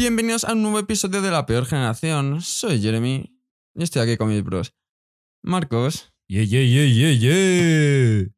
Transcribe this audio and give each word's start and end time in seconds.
Bienvenidos 0.00 0.44
a 0.44 0.54
un 0.54 0.62
nuevo 0.62 0.78
episodio 0.78 1.20
de 1.20 1.30
La 1.30 1.44
Peor 1.44 1.66
Generación. 1.66 2.40
Soy 2.40 2.80
Jeremy 2.80 3.36
y 3.74 3.82
estoy 3.82 4.00
aquí 4.00 4.16
con 4.16 4.30
mis 4.30 4.42
bros. 4.42 4.74
Marcos 5.42 6.10
Yeah, 6.26 6.42
yeah, 6.44 6.62
yeah, 6.62 6.86
yeah, 6.86 7.12
yeah. 7.12 8.28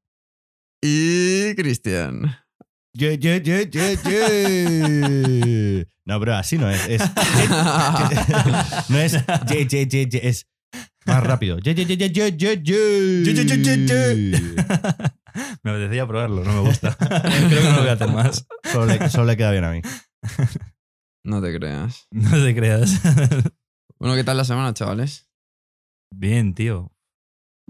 y 0.82 1.54
Cristian. 1.54 2.36
Yeah, 2.94 3.12
yeah, 3.12 3.36
yeah, 3.40 3.62
yeah, 3.70 3.94
yeah. 3.94 5.84
No, 6.04 6.18
bro, 6.18 6.34
así 6.34 6.58
no 6.58 6.68
es. 6.68 6.84
es 6.88 7.00
no 8.88 8.98
es 8.98 9.12
yeah, 9.12 9.64
yeah, 9.68 9.86
yeah, 9.86 10.08
yeah, 10.08 10.20
es 10.20 10.48
más 11.06 11.22
rápido. 11.22 11.58
Yeah, 11.60 11.74
yeah, 11.74 11.86
yeah, 11.86 12.08
yeah, 12.08 12.28
yeah, 12.36 12.54
yeah. 12.54 13.22
Ye, 13.22 13.34
ye, 13.34 13.44
ye, 13.46 13.62
ye, 13.62 13.86
ye. 13.86 14.32
Me 15.62 15.70
apetecía 15.70 16.08
probarlo, 16.08 16.42
no 16.42 16.54
me 16.54 16.60
gusta. 16.68 16.96
Creo 16.98 17.22
que 17.22 17.68
no 17.68 17.76
lo 17.76 17.80
voy 17.82 17.88
a 17.88 17.92
hacer 17.92 18.08
más. 18.08 18.48
Solo 18.64 18.86
le, 18.86 19.08
solo 19.08 19.26
le 19.26 19.36
queda 19.36 19.52
bien 19.52 19.62
a 19.62 19.70
mí. 19.70 19.80
No 21.24 21.40
te 21.40 21.54
creas. 21.56 22.08
No 22.10 22.30
te 22.30 22.54
creas. 22.54 23.00
Bueno, 23.98 24.16
¿qué 24.16 24.24
tal 24.24 24.36
la 24.36 24.44
semana, 24.44 24.74
chavales? 24.74 25.30
Bien, 26.12 26.54
tío. 26.54 26.90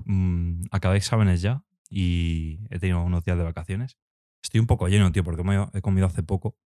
Mm, 0.06 0.62
acabé 0.70 0.96
exámenes 0.96 1.42
ya 1.42 1.62
y 1.90 2.60
he 2.70 2.78
tenido 2.78 3.02
unos 3.02 3.22
días 3.22 3.36
de 3.36 3.44
vacaciones. 3.44 3.98
Estoy 4.42 4.60
un 4.60 4.66
poco 4.66 4.88
lleno, 4.88 5.12
tío, 5.12 5.24
porque 5.24 5.44
me 5.44 5.68
he 5.74 5.82
comido 5.82 6.06
hace 6.06 6.22
poco. 6.22 6.56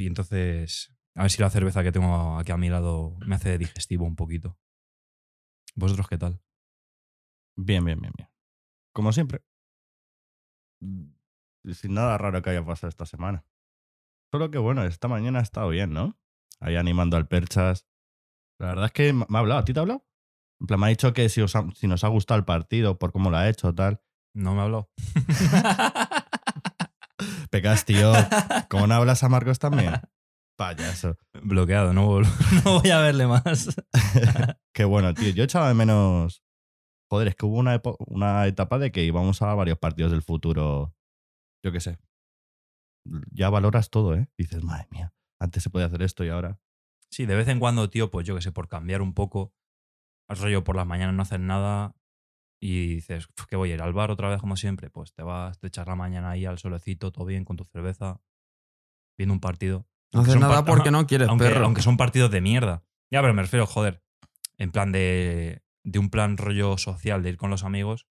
Y 0.00 0.08
entonces, 0.08 0.92
a 1.14 1.22
ver 1.22 1.30
si 1.30 1.40
la 1.40 1.50
cerveza 1.50 1.84
que 1.84 1.92
tengo 1.92 2.36
aquí 2.36 2.50
a 2.50 2.56
mi 2.56 2.70
lado 2.70 3.16
me 3.24 3.36
hace 3.36 3.56
digestivo 3.56 4.04
un 4.04 4.16
poquito. 4.16 4.58
¿Vosotros 5.76 6.08
qué 6.08 6.18
tal? 6.18 6.40
Bien, 7.56 7.84
bien, 7.84 8.00
bien, 8.00 8.12
bien. 8.16 8.28
Como 8.92 9.12
siempre. 9.12 9.44
Sin 11.72 11.94
nada 11.94 12.18
raro 12.18 12.42
que 12.42 12.50
haya 12.50 12.64
pasado 12.64 12.88
esta 12.88 13.06
semana. 13.06 13.44
Solo 14.34 14.50
que 14.50 14.58
bueno, 14.58 14.82
esta 14.82 15.06
mañana 15.06 15.38
ha 15.38 15.42
estado 15.42 15.68
bien, 15.68 15.92
¿no? 15.92 16.18
Ahí 16.58 16.74
animando 16.74 17.16
al 17.16 17.28
Perchas. 17.28 17.86
La 18.58 18.66
verdad 18.66 18.86
es 18.86 18.90
que 18.90 19.12
me 19.12 19.24
ha 19.32 19.38
hablado. 19.38 19.60
¿A 19.60 19.64
ti 19.64 19.72
te 19.72 19.78
ha 19.78 19.82
hablado? 19.82 20.04
En 20.60 20.66
plan, 20.66 20.80
me 20.80 20.86
ha 20.86 20.88
dicho 20.88 21.12
que 21.12 21.28
si, 21.28 21.40
os 21.40 21.54
ha- 21.54 21.70
si 21.76 21.86
nos 21.86 22.02
ha 22.02 22.08
gustado 22.08 22.38
el 22.38 22.44
partido, 22.44 22.98
por 22.98 23.12
cómo 23.12 23.30
lo 23.30 23.36
ha 23.36 23.48
hecho, 23.48 23.72
tal. 23.72 24.00
No 24.34 24.56
me 24.56 24.62
habló. 24.62 24.90
Pecas, 27.50 27.84
tío. 27.84 28.12
¿Cómo 28.68 28.88
no 28.88 28.94
hablas 28.94 29.22
a 29.22 29.28
Marcos 29.28 29.60
también? 29.60 29.92
Payaso. 30.58 31.16
Bloqueado, 31.40 31.92
no, 31.92 32.06
voy 32.64 32.90
a 32.90 32.98
verle 32.98 33.28
más. 33.28 33.76
Qué 34.74 34.84
bueno, 34.84 35.14
tío. 35.14 35.30
Yo 35.30 35.44
echaba 35.44 35.68
de 35.68 35.74
menos. 35.74 36.42
Joder, 37.08 37.28
es 37.28 37.36
que 37.36 37.46
hubo 37.46 37.58
una, 37.58 37.80
una 38.08 38.48
etapa 38.48 38.80
de 38.80 38.90
que 38.90 39.04
íbamos 39.04 39.42
a 39.42 39.54
varios 39.54 39.78
partidos 39.78 40.10
del 40.10 40.22
futuro. 40.22 40.92
Yo 41.64 41.70
qué 41.70 41.78
sé. 41.78 41.98
Ya 43.30 43.50
valoras 43.50 43.90
todo, 43.90 44.14
¿eh? 44.14 44.28
Dices, 44.38 44.62
madre 44.64 44.86
mía, 44.90 45.12
antes 45.38 45.62
se 45.62 45.70
podía 45.70 45.86
hacer 45.86 46.02
esto 46.02 46.24
y 46.24 46.28
ahora. 46.30 46.58
Sí, 47.10 47.26
de 47.26 47.36
vez 47.36 47.48
en 47.48 47.60
cuando, 47.60 47.90
tío, 47.90 48.10
pues 48.10 48.26
yo 48.26 48.34
que 48.34 48.40
sé, 48.42 48.50
por 48.52 48.68
cambiar 48.68 49.02
un 49.02 49.14
poco, 49.14 49.54
al 50.28 50.38
rollo 50.38 50.64
por 50.64 50.74
las 50.76 50.86
mañanas 50.86 51.14
no 51.14 51.22
hacer 51.22 51.40
nada 51.40 51.94
y 52.60 52.86
dices, 52.94 53.26
"Uf, 53.38 53.46
que 53.46 53.56
voy 53.56 53.70
a 53.70 53.74
ir 53.74 53.82
al 53.82 53.92
bar 53.92 54.10
otra 54.10 54.30
vez 54.30 54.40
como 54.40 54.56
siempre, 54.56 54.90
pues 54.90 55.12
te 55.12 55.22
vas, 55.22 55.58
te 55.58 55.66
echas 55.66 55.86
la 55.86 55.96
mañana 55.96 56.30
ahí 56.30 56.46
al 56.46 56.58
solecito, 56.58 57.12
todo 57.12 57.26
bien, 57.26 57.44
con 57.44 57.56
tu 57.56 57.64
cerveza, 57.64 58.20
viendo 59.18 59.34
un 59.34 59.40
partido. 59.40 59.86
No 60.12 60.20
Aunque 60.20 60.30
haces 60.30 60.40
son 60.42 60.50
nada 60.50 60.64
porque 60.64 60.90
no 60.90 61.06
quieres, 61.06 61.28
aunque, 61.28 61.44
perro. 61.44 61.64
aunque 61.66 61.82
son 61.82 61.96
partidos 61.96 62.30
de 62.30 62.40
mierda. 62.40 62.84
Ya, 63.10 63.20
pero 63.20 63.34
me 63.34 63.42
refiero, 63.42 63.66
joder, 63.66 64.02
en 64.56 64.72
plan 64.72 64.92
de, 64.92 65.62
de 65.84 65.98
un 65.98 66.08
plan 66.10 66.36
rollo 66.36 66.78
social 66.78 67.22
de 67.22 67.30
ir 67.30 67.36
con 67.36 67.50
los 67.50 67.64
amigos, 67.64 68.06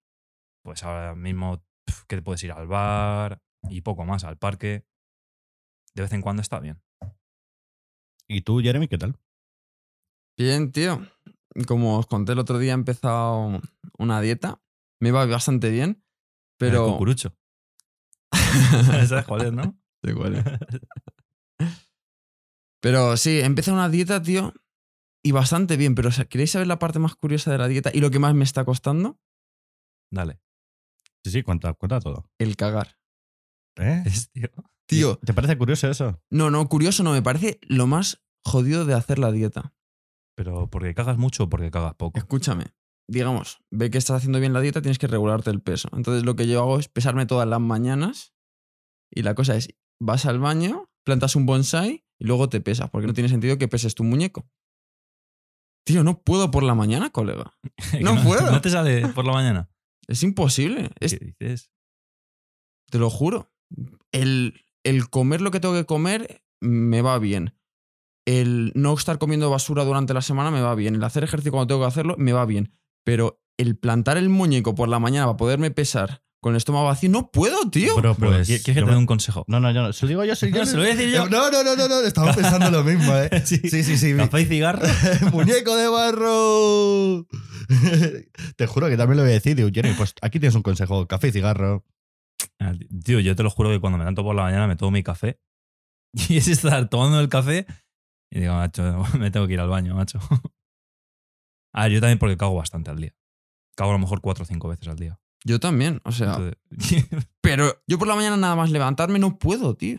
pues 0.62 0.82
ahora 0.84 1.14
mismo 1.14 1.64
que 2.06 2.16
te 2.16 2.22
puedes 2.22 2.42
ir 2.44 2.52
al 2.52 2.66
bar 2.66 3.42
y 3.68 3.80
poco 3.80 4.04
más, 4.04 4.24
al 4.24 4.38
parque. 4.38 4.86
De 5.94 6.02
vez 6.02 6.12
en 6.12 6.22
cuando 6.22 6.42
está 6.42 6.60
bien. 6.60 6.82
¿Y 8.28 8.40
tú, 8.42 8.60
Jeremy, 8.60 8.88
qué 8.88 8.98
tal? 8.98 9.18
Bien, 10.36 10.72
tío. 10.72 11.06
Como 11.68 11.98
os 11.98 12.06
conté 12.06 12.32
el 12.32 12.38
otro 12.40 12.58
día, 12.58 12.72
he 12.72 12.74
empezado 12.74 13.60
una 13.98 14.20
dieta. 14.20 14.60
Me 15.00 15.10
iba 15.10 15.24
bastante 15.26 15.70
bien, 15.70 15.90
El 15.90 16.04
pero... 16.58 16.92
cucurucho. 16.92 17.36
¿Sabes 18.32 19.24
cuál 19.26 19.46
es, 19.46 19.52
no? 19.52 19.78
Sí, 20.02 20.12
cuál 20.12 20.36
es. 20.36 20.44
Pero 22.80 23.16
sí, 23.16 23.40
empecé 23.40 23.72
una 23.72 23.88
dieta, 23.88 24.20
tío, 24.22 24.52
y 25.22 25.32
bastante 25.32 25.76
bien. 25.76 25.94
Pero 25.94 26.10
¿queréis 26.28 26.50
saber 26.50 26.66
la 26.66 26.78
parte 26.78 26.98
más 26.98 27.14
curiosa 27.14 27.52
de 27.52 27.58
la 27.58 27.68
dieta 27.68 27.90
y 27.94 28.00
lo 28.00 28.10
que 28.10 28.18
más 28.18 28.34
me 28.34 28.44
está 28.44 28.64
costando? 28.64 29.20
Dale. 30.10 30.40
Sí, 31.24 31.30
sí, 31.30 31.42
cuenta, 31.42 31.72
cuenta 31.74 32.00
todo. 32.00 32.30
El 32.38 32.56
cagar. 32.56 32.98
¿Eh? 33.76 34.04
Tío. 34.32 34.48
Tío, 34.86 35.16
¿Te 35.24 35.32
parece 35.32 35.56
curioso 35.56 35.88
eso? 35.90 36.20
no, 36.30 36.50
no, 36.50 36.68
curioso 36.68 37.02
no, 37.02 37.12
me 37.12 37.22
parece 37.22 37.58
lo 37.62 37.86
más 37.86 38.22
jodido 38.44 38.84
de 38.84 38.94
hacer 38.94 39.18
la 39.18 39.32
dieta. 39.32 39.74
Pero 40.36 40.68
porque 40.68 40.94
cagas 40.94 41.16
mucho 41.16 41.44
o 41.44 41.48
porque 41.48 41.70
cagas 41.70 41.94
poco. 41.94 42.18
Escúchame, 42.18 42.66
digamos, 43.08 43.58
ve 43.70 43.90
que 43.90 43.98
estás 43.98 44.16
haciendo 44.18 44.40
bien 44.40 44.52
la 44.52 44.60
dieta, 44.60 44.82
tienes 44.82 44.98
que 44.98 45.06
regularte 45.06 45.50
el 45.50 45.62
peso. 45.62 45.88
Entonces 45.94 46.24
lo 46.24 46.36
que 46.36 46.46
yo 46.46 46.60
hago 46.60 46.78
es 46.78 46.88
pesarme 46.88 47.24
todas 47.26 47.48
las 47.48 47.60
mañanas 47.60 48.34
y 49.10 49.22
la 49.22 49.34
cosa 49.34 49.56
es, 49.56 49.68
vas 50.00 50.26
al 50.26 50.38
baño, 50.38 50.90
plantas 51.04 51.34
un 51.36 51.46
bonsai 51.46 52.04
y 52.20 52.24
luego 52.26 52.48
te 52.48 52.60
pesas, 52.60 52.90
porque 52.90 53.06
no 53.06 53.14
tiene 53.14 53.28
sentido 53.30 53.56
que 53.58 53.68
peses 53.68 53.94
tu 53.94 54.04
muñeco. 54.04 54.46
Tío, 55.86 56.02
no 56.04 56.20
puedo 56.22 56.50
por 56.50 56.62
la 56.62 56.74
mañana, 56.74 57.10
colega. 57.10 57.52
No 58.02 58.14
puedo. 58.24 58.50
¿No 58.50 58.60
te 58.60 58.70
sale 58.70 59.08
por 59.08 59.24
la 59.24 59.32
mañana? 59.32 59.70
Es 60.08 60.22
imposible. 60.22 60.90
Es- 61.00 61.18
¿Qué 61.18 61.34
dices? 61.38 61.70
te 62.90 62.98
lo 62.98 63.08
juro. 63.10 63.50
El, 64.12 64.60
el 64.82 65.08
comer 65.08 65.40
lo 65.40 65.50
que 65.50 65.60
tengo 65.60 65.74
que 65.74 65.84
comer 65.84 66.42
me 66.60 67.02
va 67.02 67.18
bien. 67.18 67.54
El 68.26 68.72
no 68.74 68.94
estar 68.94 69.18
comiendo 69.18 69.50
basura 69.50 69.84
durante 69.84 70.14
la 70.14 70.22
semana 70.22 70.50
me 70.50 70.62
va 70.62 70.74
bien. 70.74 70.94
El 70.94 71.04
hacer 71.04 71.24
ejercicio 71.24 71.52
cuando 71.52 71.66
tengo 71.66 71.80
que 71.82 71.88
hacerlo 71.88 72.14
me 72.18 72.32
va 72.32 72.46
bien. 72.46 72.72
Pero 73.04 73.40
el 73.58 73.76
plantar 73.76 74.16
el 74.16 74.28
muñeco 74.28 74.74
por 74.74 74.88
la 74.88 74.98
mañana 74.98 75.26
para 75.26 75.36
poderme 75.36 75.70
pesar 75.70 76.22
con 76.44 76.52
el 76.52 76.58
estómago 76.58 76.84
vacío, 76.84 77.08
no 77.08 77.30
puedo, 77.30 77.70
tío. 77.70 77.94
Pues, 77.94 78.46
¿Quieres 78.46 78.64
que 78.64 78.74
te 78.74 78.80
yo 78.80 78.86
dé 78.86 78.96
un 78.96 79.06
consejo? 79.06 79.46
No, 79.48 79.60
no, 79.60 79.70
yo 79.70 79.80
no. 79.80 79.94
Se 79.94 80.04
lo 80.04 80.10
digo 80.10 80.24
yo, 80.26 80.36
se 80.36 80.44
lo 80.44 80.52
digo 80.52 80.64
No, 80.64 80.70
se 80.70 80.76
lo 80.76 80.82
voy 80.82 80.90
a 80.90 80.94
decir 80.94 81.10
yo. 81.10 81.26
No, 81.30 81.50
no, 81.50 81.64
no, 81.64 81.74
no, 81.74 81.88
no. 81.88 82.00
Estaba 82.00 82.34
pensando 82.34 82.70
lo 82.70 82.84
mismo, 82.84 83.16
¿eh? 83.16 83.30
Sí. 83.46 83.62
Sí, 83.64 83.82
sí, 83.82 83.96
sí. 83.96 84.14
Café 84.14 84.42
y 84.42 84.44
cigarro. 84.44 84.86
¡Muñeco 85.32 85.74
de 85.74 85.88
barro! 85.88 87.26
Te 88.56 88.66
juro 88.66 88.90
que 88.90 88.98
también 88.98 89.16
lo 89.16 89.22
voy 89.22 89.30
a 89.30 89.34
decir. 89.36 89.56
Digo, 89.56 89.70
Jeremy, 89.72 89.94
pues 89.96 90.14
aquí 90.20 90.38
tienes 90.38 90.54
un 90.54 90.62
consejo. 90.62 91.06
Café 91.06 91.28
y 91.28 91.32
cigarro. 91.32 91.82
Ah, 92.60 92.72
Tío, 93.04 93.20
yo 93.20 93.34
te 93.36 93.42
lo 93.42 93.50
juro 93.50 93.70
que 93.70 93.80
cuando 93.80 93.98
me 93.98 94.04
levanto 94.04 94.22
por 94.22 94.34
la 94.34 94.42
mañana 94.44 94.66
me 94.66 94.76
tomo 94.76 94.90
mi 94.90 95.02
café. 95.02 95.40
Y 96.28 96.36
es 96.36 96.46
estar 96.48 96.88
tomando 96.88 97.18
el 97.20 97.28
café 97.28 97.66
y 98.30 98.40
digo, 98.40 98.54
macho, 98.54 98.82
me 99.18 99.30
tengo 99.32 99.46
que 99.48 99.54
ir 99.54 99.60
al 99.60 99.68
baño, 99.68 99.94
macho. 99.96 100.18
A 101.72 101.82
ver, 101.84 101.92
yo 101.92 102.00
también 102.00 102.18
porque 102.18 102.36
cago 102.36 102.54
bastante 102.54 102.90
al 102.90 102.98
día. 102.98 103.14
Cago 103.76 103.90
a 103.90 103.94
lo 103.94 103.98
mejor 103.98 104.20
cuatro 104.20 104.44
o 104.44 104.46
cinco 104.46 104.68
veces 104.68 104.86
al 104.88 104.96
día. 104.96 105.20
Yo 105.44 105.58
también, 105.60 106.00
o 106.04 106.12
sea. 106.12 106.36
Entonces- 106.36 107.26
Pero 107.40 107.82
yo 107.86 107.98
por 107.98 108.06
la 108.08 108.14
mañana 108.14 108.36
nada 108.36 108.54
más 108.56 108.70
levantarme 108.70 109.18
no 109.18 109.38
puedo, 109.38 109.76
tío. 109.76 109.98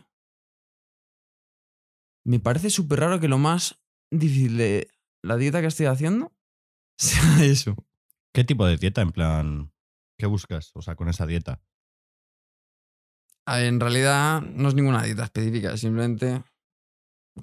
Me 2.25 2.39
parece 2.39 2.69
súper 2.69 3.01
raro 3.01 3.19
que 3.19 3.27
lo 3.27 3.37
más 3.37 3.79
difícil 4.11 4.57
de 4.57 4.89
la 5.21 5.37
dieta 5.37 5.61
que 5.61 5.67
estoy 5.67 5.85
haciendo 5.87 6.33
sea 6.97 7.43
eso. 7.43 7.75
¿Qué 8.33 8.43
tipo 8.43 8.65
de 8.65 8.77
dieta? 8.77 9.01
En 9.01 9.11
plan, 9.11 9.71
¿qué 10.17 10.25
buscas? 10.25 10.71
O 10.75 10.81
sea, 10.81 10.95
con 10.95 11.09
esa 11.09 11.25
dieta. 11.25 11.61
En 13.47 13.79
realidad 13.79 14.41
no 14.41 14.67
es 14.69 14.75
ninguna 14.75 15.03
dieta 15.03 15.23
específica, 15.23 15.73
es 15.73 15.81
simplemente 15.81 16.43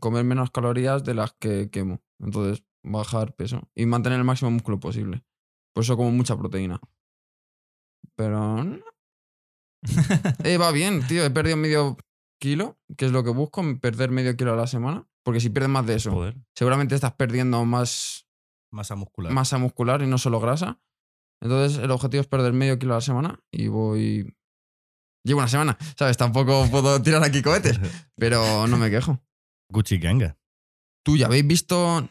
comer 0.01 0.25
menos 0.25 0.51
calorías 0.51 1.05
de 1.05 1.15
las 1.15 1.33
que 1.35 1.71
quemo. 1.71 2.01
Entonces, 2.21 2.65
bajar 2.83 3.35
peso 3.35 3.71
y 3.75 3.87
mantener 3.87 4.19
el 4.19 4.25
máximo 4.25 4.51
músculo 4.51 4.81
posible. 4.81 5.23
Por 5.75 5.85
eso 5.85 5.97
como 5.97 6.11
mucha 6.11 6.37
proteína. 6.37 6.81
Pero... 8.17 8.65
no. 8.65 8.79
Eh, 10.45 10.59
va 10.59 10.71
bien, 10.71 11.07
tío. 11.07 11.25
He 11.25 11.31
perdido 11.31 11.57
medio 11.57 11.97
kilo, 12.41 12.79
que 12.97 13.07
es 13.07 13.13
lo 13.13 13.25
que 13.25 13.31
busco, 13.31 13.63
perder 13.81 14.11
medio 14.11 14.37
kilo 14.37 14.53
a 14.53 14.57
la 14.57 14.67
semana. 14.67 15.09
Porque 15.25 15.41
si 15.41 15.51
pierdes 15.51 15.71
más 15.71 15.87
de 15.87 15.95
eso, 15.95 16.11
Joder. 16.13 16.37
seguramente 16.57 16.95
estás 16.95 17.13
perdiendo 17.15 17.65
más 17.65 18.27
Masa 18.73 18.97
muscular. 18.97 19.33
masa 19.33 19.59
muscular 19.59 20.03
y 20.03 20.07
no 20.07 20.19
solo 20.19 20.41
grasa. 20.41 20.81
Entonces, 21.41 21.79
el 21.79 21.91
objetivo 21.91 22.21
es 22.21 22.27
perder 22.29 22.53
medio 22.53 22.79
kilo 22.79 22.95
a 22.95 22.97
la 22.99 23.01
semana 23.03 23.41
y 23.53 23.69
voy. 23.69 24.35
Llevo 25.25 25.39
una 25.41 25.49
semana, 25.49 25.79
¿sabes? 25.97 26.17
Tampoco 26.17 26.67
puedo 26.71 27.01
tirar 27.01 27.23
aquí 27.23 27.43
cohetes, 27.43 27.79
pero 28.17 28.67
no 28.67 28.77
me 28.77 28.91
quejo. 28.91 29.21
Gucci 29.71 29.99
Ganga. 29.99 30.37
¿Tú 31.05 31.17
ya 31.17 31.27
habéis 31.27 31.47
visto 31.47 32.09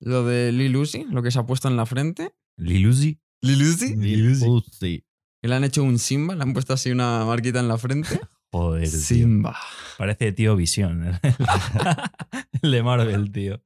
lo 0.00 0.24
de 0.24 0.50
Lil 0.52 0.76
Uzi? 0.76 1.04
Lo 1.04 1.22
que 1.22 1.30
se 1.30 1.38
ha 1.38 1.46
puesto 1.46 1.68
en 1.68 1.76
la 1.76 1.86
frente. 1.86 2.34
Lilusi. 2.58 3.20
¿Lil 3.42 3.62
Uzi? 3.62 3.96
Lil 3.96 4.30
Uzi. 4.42 5.04
Que 5.42 5.48
le 5.48 5.54
han 5.54 5.64
hecho 5.64 5.82
un 5.82 5.98
Simba, 5.98 6.34
le 6.34 6.42
han 6.42 6.52
puesto 6.52 6.74
así 6.74 6.90
una 6.90 7.24
marquita 7.24 7.60
en 7.60 7.68
la 7.68 7.78
frente. 7.78 8.20
Joder, 8.52 8.88
tío. 8.88 8.98
Simba. 8.98 9.56
Parece 9.96 10.32
tío 10.32 10.56
Visión. 10.56 11.18
El 12.62 12.70
de 12.72 12.82
Marvel, 12.82 13.30
tío. 13.32 13.62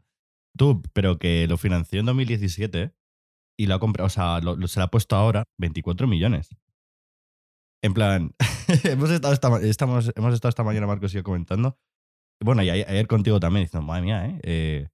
Tú, 0.57 0.83
pero 0.93 1.19
que 1.19 1.47
lo 1.49 1.57
financió 1.59 2.01
en 2.01 2.07
2017 2.07 2.83
¿eh? 2.83 2.95
y 3.59 3.67
lo 3.67 3.75
ha 3.75 3.81
comprado, 3.81 4.07
o 4.07 4.11
sea, 4.11 4.41
lo- 4.41 4.57
lo- 4.57 4.69
se 4.69 4.79
lo 4.79 4.85
ha 4.85 4.91
puesto 4.91 5.17
ahora 5.17 5.45
24 5.59 6.07
millones. 6.07 6.51
En 7.85 7.93
plan, 7.93 8.35
hemos, 8.85 9.11
estado 9.11 9.35
esta, 9.35 9.61
estamos, 9.61 10.11
hemos 10.17 10.33
estado 10.33 10.49
esta 10.49 10.65
mañana, 10.65 10.87
Marcos 10.87 11.13
y 11.13 11.17
yo 11.17 11.23
comentando, 11.23 11.79
Bueno, 12.43 12.63
y 12.63 12.71
ayer, 12.71 12.89
ayer 12.89 13.07
contigo 13.07 13.39
también 13.39 13.67
diciendo, 13.67 13.87
madre 13.87 14.03
mía, 14.03 14.27
¿eh? 14.27 14.41
Eh, 14.43 14.89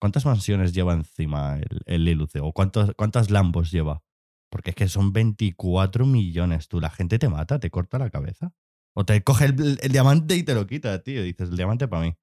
¿Cuántas 0.00 0.26
mansiones 0.26 0.72
lleva 0.74 0.92
encima 0.94 1.58
el, 1.58 1.82
el 1.86 2.04
Liluce? 2.04 2.40
¿O 2.40 2.52
cuántos, 2.52 2.92
cuántas 2.96 3.30
Lambos 3.30 3.70
lleva? 3.70 4.02
Porque 4.50 4.70
es 4.70 4.76
que 4.76 4.88
son 4.88 5.12
24 5.12 6.04
millones, 6.04 6.66
tú. 6.66 6.80
La 6.80 6.90
gente 6.90 7.20
te 7.20 7.28
mata, 7.28 7.60
te 7.60 7.70
corta 7.70 7.96
la 7.96 8.10
cabeza. 8.10 8.52
O 8.92 9.04
te 9.04 9.22
coge 9.22 9.44
el, 9.44 9.78
el 9.80 9.92
diamante 9.92 10.34
y 10.34 10.42
te 10.42 10.56
lo 10.56 10.66
quita, 10.66 11.00
tío. 11.04 11.20
Y 11.20 11.26
dices, 11.26 11.50
el 11.50 11.56
diamante 11.56 11.86
para 11.86 12.02
mí. 12.02 12.16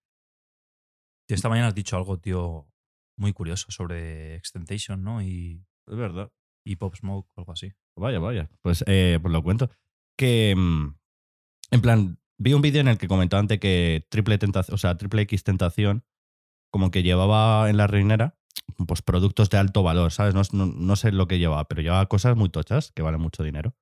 Tío, 1.30 1.36
esta 1.36 1.48
mañana 1.48 1.70
has 1.70 1.76
dicho 1.76 1.96
algo, 1.96 2.20
tío, 2.20 2.68
muy 3.18 3.32
curioso 3.32 3.72
sobre 3.72 4.36
Extentation, 4.36 5.02
¿no? 5.02 5.22
Y, 5.22 5.66
Es 5.88 5.96
verdad. 5.96 6.30
y 6.66 6.76
Pop 6.76 6.94
Smoke 6.94 7.32
algo 7.38 7.54
así. 7.54 7.72
Vaya, 7.96 8.20
vaya. 8.20 8.50
Pues, 8.62 8.84
eh, 8.86 9.18
pues 9.22 9.32
lo 9.32 9.42
cuento. 9.42 9.70
Mm, 10.56 10.96
en 11.72 11.82
plan, 11.82 12.20
vi 12.38 12.54
un 12.54 12.62
vídeo 12.62 12.82
en 12.82 12.88
el 12.88 12.98
que 12.98 13.08
comentaba 13.08 13.42
antes 13.42 13.60
que 13.60 14.06
Triple 14.10 14.38
Tentación, 14.38 14.76
o 14.76 14.78
sea, 14.78 14.98
Triple 14.98 15.24
X 15.24 15.44
Tentación, 15.44 16.06
como 16.72 16.92
que 16.92 17.04
llevaba 17.04 17.70
en 17.70 17.78
la 17.78 17.88
reinera, 17.88 18.38
pues 18.88 19.02
productos 19.02 19.50
de 19.50 19.58
alto 19.58 19.84
valor, 19.84 20.12
¿sabes? 20.12 20.34
No, 20.36 20.42
no- 20.54 20.68
no 20.74 20.96
sé 20.96 21.12
lo 21.12 21.28
que 21.28 21.40
llevaba, 21.40 21.68
pero 21.68 21.82
llevaba 21.82 22.08
cosas 22.08 22.36
muy 22.38 22.50
tochas 22.50 22.92
que 22.94 23.02
valen 23.04 23.22
mucho 23.22 23.44
dinero. 23.44 23.76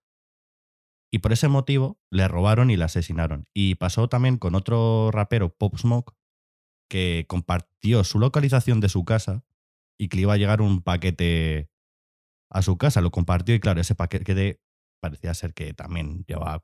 Y 1.14 1.20
por 1.20 1.34
ese 1.34 1.48
motivo 1.50 2.00
le 2.10 2.28
robaron 2.28 2.72
y 2.72 2.78
le 2.78 2.86
asesinaron. 2.86 3.48
Y 3.54 3.76
pasó 3.76 4.08
también 4.08 4.38
con 4.38 4.56
otro 4.56 5.10
rapero, 5.12 5.54
Pop 5.54 5.78
Smoke, 5.78 6.14
que 6.90 7.26
compartió 7.28 8.04
su 8.04 8.20
localización 8.20 8.80
de 8.80 8.90
su 8.90 9.06
casa 9.06 9.44
y 10.00 10.08
que 10.10 10.18
le 10.18 10.22
iba 10.24 10.34
a 10.34 10.38
llegar 10.38 10.62
un 10.62 10.82
paquete 10.82 11.70
a 12.50 12.62
su 12.62 12.78
casa. 12.78 13.02
Lo 13.02 13.12
compartió 13.12 13.56
y 13.56 13.60
claro, 13.60 13.82
ese 13.82 13.96
paquete 13.96 14.62
parecía 15.01 15.33
ser 15.33 15.53
que 15.53 15.74
también 15.74 16.24
llevaba 16.27 16.62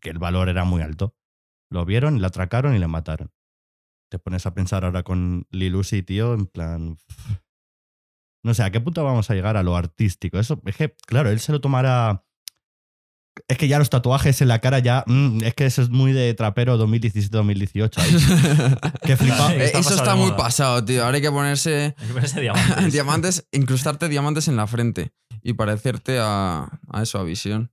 que 0.00 0.10
el 0.10 0.18
valor 0.18 0.48
era 0.48 0.64
muy 0.64 0.80
alto. 0.80 1.14
Lo 1.70 1.84
vieron, 1.84 2.20
le 2.20 2.26
atracaron 2.26 2.74
y 2.74 2.78
le 2.78 2.86
mataron. 2.86 3.32
Te 4.10 4.18
pones 4.18 4.46
a 4.46 4.54
pensar 4.54 4.84
ahora 4.84 5.02
con 5.02 5.46
Lil 5.50 5.76
Uzi, 5.76 6.02
tío, 6.02 6.32
en 6.32 6.46
plan... 6.46 6.96
No 8.44 8.54
sé, 8.54 8.64
¿a 8.64 8.72
qué 8.72 8.80
punto 8.80 9.04
vamos 9.04 9.30
a 9.30 9.34
llegar 9.34 9.56
a 9.56 9.62
lo 9.62 9.76
artístico? 9.76 10.36
Eso, 10.36 10.60
es 10.66 10.76
que, 10.76 10.96
claro, 11.06 11.30
él 11.30 11.38
se 11.38 11.52
lo 11.52 11.60
tomará... 11.60 12.24
Es 13.46 13.56
que 13.56 13.68
ya 13.68 13.78
los 13.78 13.88
tatuajes 13.88 14.42
en 14.42 14.48
la 14.48 14.60
cara 14.60 14.80
ya... 14.80 15.04
mm, 15.06 15.44
es 15.44 15.54
que 15.54 15.64
eso 15.64 15.80
es 15.80 15.90
muy 15.90 16.12
de 16.12 16.34
trapero 16.34 16.76
2017-2018. 16.76 17.98
ahí. 17.98 18.90
Qué 19.06 19.16
flipado. 19.16 19.50
Eh, 19.50 19.66
Está 19.66 19.78
Eso 19.78 19.94
está 19.94 20.16
muy 20.16 20.32
pasado, 20.32 20.84
tío. 20.84 21.04
Ahora 21.04 21.16
hay 21.16 21.22
que 21.22 21.30
ponerse 21.30 21.94
Hay 21.96 22.06
que 22.08 22.12
ponerse 22.12 22.40
diamantes. 22.40 22.92
diamantes, 22.92 23.48
incrustarte 23.52 24.08
diamantes 24.08 24.48
en 24.48 24.56
la 24.56 24.66
frente 24.66 25.12
y 25.42 25.52
parecerte 25.54 26.18
a, 26.20 26.80
a 26.88 27.02
eso, 27.02 27.18
a 27.18 27.24
visión. 27.24 27.70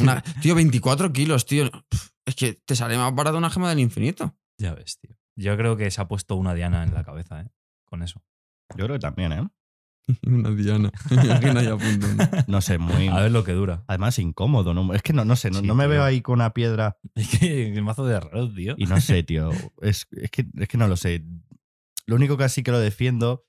Una- 0.00 0.22
tío, 0.42 0.54
24 0.54 1.12
kilos, 1.12 1.46
tío. 1.46 1.70
Es 2.24 2.34
que 2.36 2.54
te 2.54 2.76
sale 2.76 2.96
más 2.96 3.14
barato 3.14 3.38
una 3.38 3.50
gema 3.50 3.68
del 3.68 3.80
infinito. 3.80 4.36
Ya 4.58 4.74
ves, 4.74 4.98
tío. 4.98 5.16
Yo 5.36 5.56
creo 5.56 5.76
que 5.76 5.90
se 5.90 6.00
ha 6.00 6.08
puesto 6.08 6.36
una 6.36 6.54
diana 6.54 6.82
en 6.84 6.94
la 6.94 7.04
cabeza, 7.04 7.40
¿eh? 7.40 7.48
Con 7.84 8.02
eso. 8.02 8.22
Yo 8.76 8.84
creo 8.86 8.96
que 8.96 9.00
también, 9.00 9.32
¿eh? 9.32 9.48
Una 10.26 10.50
diana. 10.50 10.90
No 12.46 12.60
sé, 12.60 12.78
muy... 12.78 13.08
A 13.08 13.20
ver 13.20 13.30
lo 13.32 13.44
que 13.44 13.52
dura. 13.52 13.84
Además, 13.86 14.18
incómodo, 14.18 14.74
¿no? 14.74 14.92
Es 14.94 15.02
que 15.02 15.12
no, 15.12 15.24
no 15.24 15.36
sé, 15.36 15.50
no, 15.50 15.60
Sí, 15.60 15.66
no 15.66 15.74
me 15.74 15.84
tío. 15.84 15.90
veo 15.90 16.04
ahí 16.04 16.20
con 16.22 16.34
una 16.34 16.52
piedra 16.54 16.98
Es 17.14 17.28
que 17.38 17.72
el 17.72 17.82
mazo 17.82 18.04
de 18.06 18.18
raro, 18.20 18.52
tío. 18.52 18.74
y 18.76 18.86
no 18.86 19.00
sé, 19.00 19.22
tío. 19.22 19.50
Es, 19.80 20.06
es, 20.12 20.30
que, 20.30 20.46
es 20.58 20.68
que 20.68 20.78
no 20.78 20.88
lo 20.88 20.96
sé. 20.96 21.24
Lo 22.06 22.16
único 22.16 22.36
que 22.36 22.44
así 22.44 22.62
que 22.62 22.70
lo 22.72 22.80
defiendo 22.80 23.44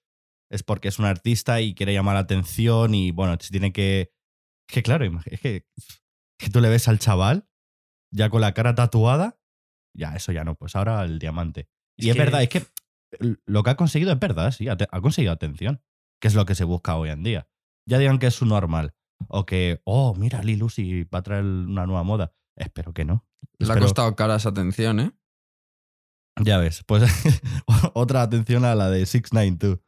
es 0.53 0.63
porque 0.63 0.87
es 0.87 0.99
un 0.99 1.05
artista 1.05 1.61
y 1.61 1.73
quiere 1.73 1.93
llamar 1.93 2.13
la 2.13 2.21
atención 2.21 2.93
y, 2.93 3.11
bueno, 3.11 3.37
tiene 3.37 3.73
que... 3.73 4.13
Es 4.69 4.73
que, 4.75 4.83
claro, 4.83 5.05
es 5.25 5.39
que, 5.41 5.65
es 5.75 6.01
que 6.37 6.49
tú 6.49 6.61
le 6.61 6.69
ves 6.69 6.87
al 6.87 6.99
chaval 6.99 7.47
ya 8.11 8.29
con 8.29 8.41
la 8.41 8.53
cara 8.53 8.75
tatuada, 8.75 9.39
ya, 9.97 10.15
eso 10.15 10.31
ya 10.31 10.43
no, 10.43 10.55
pues 10.55 10.75
ahora 10.75 11.03
el 11.03 11.19
diamante. 11.19 11.67
Y 11.97 12.05
Es 12.05 12.09
es, 12.09 12.13
que- 12.15 12.19
verdad, 12.23 12.43
es 12.43 12.49
que 12.49 12.63
lo 13.45 13.63
que 13.63 13.69
ha 13.71 13.75
conseguido 13.75 14.11
es 14.11 14.19
verdad, 14.19 14.51
sí, 14.51 14.67
ha, 14.69 14.77
conseguido 15.01 15.33
atención, 15.33 15.81
que 16.21 16.27
es 16.27 16.35
lo 16.35 16.45
que 16.45 16.55
se 16.55 16.63
busca 16.63 16.95
hoy 16.95 17.09
en 17.09 17.23
día. 17.23 17.47
Ya 17.87 17.97
digan 17.97 18.19
que 18.19 18.27
es 18.27 18.35
su 18.35 18.45
normal, 18.45 18.95
o 19.27 19.45
que, 19.45 19.81
oh, 19.83 20.15
mira, 20.15 20.41
Lil 20.43 20.63
Uzi 20.63 21.03
va 21.03 21.19
a 21.19 21.23
traer 21.23 21.43
una 21.43 21.85
nueva 21.85 22.03
moda. 22.03 22.33
Espero 22.55 22.93
que 22.93 23.05
no. 23.05 23.27
Le 23.59 23.71
ha 23.71 23.79
costado 23.79 24.15
cara 24.15 24.35
esa 24.35 24.49
atención, 24.49 24.99
¿eh? 24.99 25.11
Ya 26.41 26.57
ves, 26.57 26.83
pues 26.87 27.03
otra 27.93 28.21
atención 28.23 28.65
a 28.65 28.73
la 28.73 28.89
de 28.89 29.03
6ix9ine, 29.03 29.57
tú. 29.59 29.82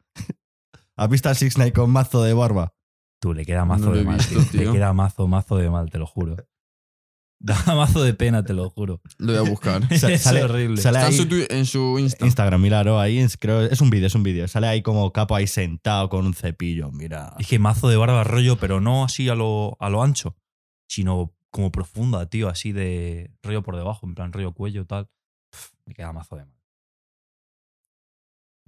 ¿Has 0.96 1.08
visto 1.08 1.28
al 1.28 1.34
6ix9ine 1.36 1.72
con 1.72 1.90
mazo 1.90 2.22
de 2.22 2.32
barba? 2.32 2.72
Tú, 3.20 3.32
le 3.34 3.44
queda 3.44 3.64
mazo 3.64 3.86
No 3.86 3.92
de 3.92 4.04
mal. 4.04 4.16
visto, 4.18 4.40
tío. 4.50 4.72
Le 4.72 4.72
queda 4.72 4.92
mazo, 4.92 5.26
mazo 5.28 5.56
de 5.56 5.70
mal, 5.70 5.90
te 5.90 5.98
lo 5.98 6.06
juro. 6.06 6.36
Da 7.38 7.54
mazo 7.74 8.02
de 8.02 8.14
pena, 8.14 8.42
te 8.46 8.54
lo 8.54 8.70
juro. 8.70 9.02
Lo 9.18 9.32
voy 9.34 9.46
a 9.46 9.50
buscar. 9.50 9.82
Es 9.92 10.22
sale- 10.22 10.42
horrible. 10.42 10.80
sale 10.80 10.98
Está 10.98 11.08
en 11.08 11.12
ahí- 11.12 11.18
su, 11.18 11.28
twi- 11.28 11.46
en 11.50 11.66
su 11.66 11.98
Insta. 11.98 12.24
Instagram, 12.24 12.62
míralo 12.62 12.98
ahí, 12.98 13.18
es, 13.18 13.36
creo, 13.36 13.60
es 13.62 13.82
un 13.82 13.90
vídeo, 13.90 14.06
es 14.06 14.14
un 14.14 14.22
vídeo. 14.22 14.48
Sale 14.48 14.66
ahí 14.68 14.80
como 14.82 15.12
capo 15.12 15.36
ahí 15.36 15.46
sentado 15.46 16.08
con 16.08 16.24
un 16.24 16.32
cepillo, 16.32 16.90
mira. 16.92 17.34
Es 17.38 17.46
que 17.46 17.58
mazo 17.58 17.88
de 17.90 17.96
barba 17.98 18.24
rollo, 18.24 18.56
pero 18.56 18.80
no 18.80 19.04
así 19.04 19.28
a 19.28 19.34
lo, 19.34 19.76
a 19.80 19.90
lo 19.90 20.02
ancho, 20.02 20.34
sino 20.88 21.34
como 21.50 21.70
profunda, 21.70 22.24
tío, 22.24 22.48
así 22.48 22.72
de 22.72 23.30
rollo 23.42 23.62
por 23.62 23.76
debajo, 23.76 24.06
en 24.06 24.14
plan 24.14 24.32
rollo 24.32 24.54
cuello 24.54 24.86
tal. 24.86 25.10
Pff, 25.52 25.72
me 25.84 25.92
queda 25.94 26.14
mazo 26.14 26.36
de 26.36 26.46
mal. 26.46 26.55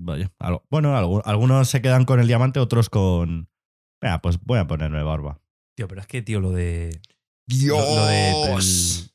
Vaya. 0.00 0.32
algo- 0.38 0.64
Bueno, 0.70 0.94
algu- 0.96 1.22
algunos 1.24 1.68
se 1.68 1.82
quedan 1.82 2.04
con 2.04 2.20
el 2.20 2.26
diamante, 2.28 2.60
otros 2.60 2.88
con... 2.90 3.48
Venga, 4.00 4.20
pues 4.20 4.38
voy 4.40 4.58
a 4.58 4.66
ponerme 4.66 5.02
barba. 5.02 5.40
Tío, 5.76 5.88
pero 5.88 6.00
es 6.00 6.06
que, 6.06 6.22
tío, 6.22 6.40
lo 6.40 6.52
de. 6.52 7.00
¡Dios! 7.48 7.78
Lo, 7.78 7.96
lo 7.96 8.06
de. 8.06 8.30
el- 8.54 9.10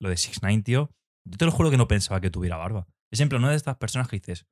lo 0.00 0.08
de 0.08 0.16
6ix9ine, 0.16 0.64
tío. 0.64 0.90
Yo 1.28 1.36
te 1.36 1.44
lo 1.44 1.52
juro 1.52 1.70
que 1.70 1.76
no 1.76 1.86
pensaba 1.86 2.20
que 2.20 2.30
tuviera 2.30 2.56
barba. 2.56 2.86
Es 3.12 3.20
en 3.20 3.28
plan 3.28 3.42
una 3.42 3.50
de 3.50 3.56
estas 3.56 3.76
personas 3.76 4.08
que 4.08 4.18
dices, 4.18 4.46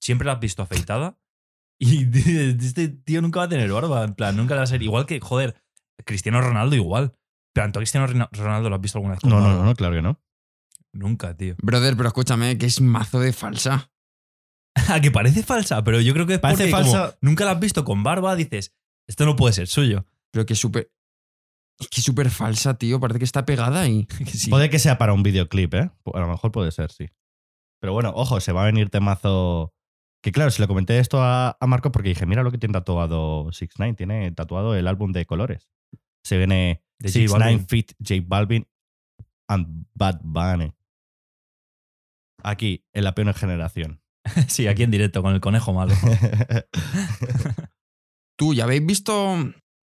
siempre 0.00 0.26
la 0.26 0.32
has 0.32 0.40
visto 0.40 0.62
afeitada 0.62 1.18
y 1.80 2.04
dices, 2.06 2.56
este 2.64 2.88
tío 2.88 3.22
nunca 3.22 3.40
va 3.40 3.46
a 3.46 3.48
tener 3.48 3.70
barba. 3.70 4.02
En 4.04 4.14
plan, 4.14 4.36
nunca 4.36 4.54
la 4.54 4.60
va 4.60 4.64
a 4.64 4.68
ser. 4.68 4.82
Igual 4.82 5.06
que, 5.06 5.20
joder, 5.20 5.54
Cristiano 6.04 6.40
Ronaldo 6.40 6.74
igual. 6.76 7.14
Pero 7.54 7.70
¿tú 7.72 7.78
a 7.78 7.82
Cristiano 7.82 8.06
Ronaldo 8.32 8.68
lo 8.68 8.74
has 8.76 8.82
visto 8.82 8.98
alguna 8.98 9.14
vez 9.14 9.24
No, 9.24 9.40
no, 9.40 9.54
no, 9.54 9.64
no, 9.64 9.74
claro 9.74 9.94
que 9.94 10.02
no. 10.02 10.20
Nunca, 10.92 11.36
tío. 11.36 11.54
Brother, 11.62 11.96
pero 11.96 12.08
escúchame, 12.08 12.58
que 12.58 12.66
es 12.66 12.80
mazo 12.80 13.20
de 13.20 13.32
falsa. 13.32 13.90
A 14.90 15.00
que 15.00 15.10
parece 15.10 15.42
falsa, 15.42 15.82
pero 15.82 16.00
yo 16.00 16.12
creo 16.12 16.26
que 16.26 16.34
es 16.34 16.40
Parece 16.40 16.68
porque 16.68 16.82
como 16.82 16.92
falsa. 16.92 17.18
nunca 17.22 17.44
la 17.44 17.52
has 17.52 17.60
visto 17.60 17.84
con 17.84 18.02
barba, 18.02 18.36
dices, 18.36 18.74
esto 19.08 19.24
no 19.24 19.34
puede 19.34 19.54
ser 19.54 19.68
suyo. 19.68 20.04
Pero 20.30 20.44
que 20.44 20.52
es 20.52 20.58
súper. 20.58 20.92
Es 21.78 21.88
que 21.88 22.00
es 22.00 22.04
súper 22.04 22.30
falsa, 22.30 22.76
tío. 22.78 23.00
Parece 23.00 23.18
que 23.18 23.24
está 23.24 23.44
pegada 23.46 23.80
ahí. 23.82 24.06
Que 24.18 24.24
sí. 24.26 24.50
Puede 24.50 24.70
que 24.70 24.78
sea 24.78 24.98
para 24.98 25.12
un 25.12 25.22
videoclip, 25.22 25.74
¿eh? 25.74 25.90
A 26.14 26.20
lo 26.20 26.28
mejor 26.28 26.52
puede 26.52 26.70
ser, 26.72 26.90
sí. 26.90 27.08
Pero 27.80 27.92
bueno, 27.92 28.12
ojo, 28.14 28.40
se 28.40 28.52
va 28.52 28.62
a 28.62 28.66
venir 28.66 28.90
temazo... 28.90 29.72
Que 30.22 30.32
claro, 30.32 30.50
se 30.50 30.60
le 30.60 30.66
comenté 30.68 30.98
esto 30.98 31.22
a, 31.22 31.56
a 31.60 31.66
Marco 31.66 31.92
porque 31.92 32.08
dije, 32.08 32.26
mira 32.26 32.42
lo 32.42 32.50
que 32.50 32.58
tiene 32.58 32.72
tatuado 32.72 33.52
6 33.52 33.70
9 33.78 33.94
tiene 33.94 34.32
tatuado 34.32 34.74
el 34.74 34.88
álbum 34.88 35.12
de 35.12 35.24
colores. 35.26 35.68
Se 36.24 36.36
viene 36.36 36.82
De 36.98 37.08
J 37.10 37.12
6 37.12 37.30
9 37.30 37.44
Balvin. 37.44 37.66
Fit 37.68 37.92
J 38.00 38.22
Balvin 38.26 38.66
and 39.48 39.86
Bad 39.94 40.20
Bunny. 40.24 40.72
Aquí, 42.42 42.84
en 42.92 43.04
la 43.04 43.14
peor 43.14 43.32
generación. 43.34 44.00
Sí, 44.48 44.66
aquí 44.66 44.82
en 44.82 44.90
directo, 44.90 45.22
con 45.22 45.34
el 45.34 45.40
conejo 45.40 45.72
malo. 45.72 45.94
Tú, 48.36 48.54
¿ya 48.54 48.64
habéis 48.64 48.84
visto? 48.84 49.36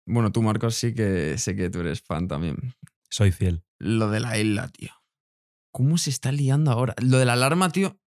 Bueno, 0.08 0.32
tú, 0.32 0.42
Marcos, 0.42 0.76
sí 0.76 0.96
que 0.96 1.38
sé 1.38 1.56
que 1.56 1.70
tú 1.70 1.82
eres 1.82 2.02
fan 2.02 2.28
también. 2.28 2.74
Soy 3.12 3.32
fiel. 3.32 3.64
Lo 3.78 4.10
de 4.10 4.20
la 4.20 4.40
isla, 4.40 4.70
tío. 4.70 4.90
¿Cómo 5.72 6.00
se 6.00 6.10
está 6.10 6.32
liando 6.32 6.72
ahora? 6.72 6.96
Lo 7.00 7.20
de 7.20 7.26
la 7.26 7.34
alarma, 7.34 7.72
tío. 7.72 8.00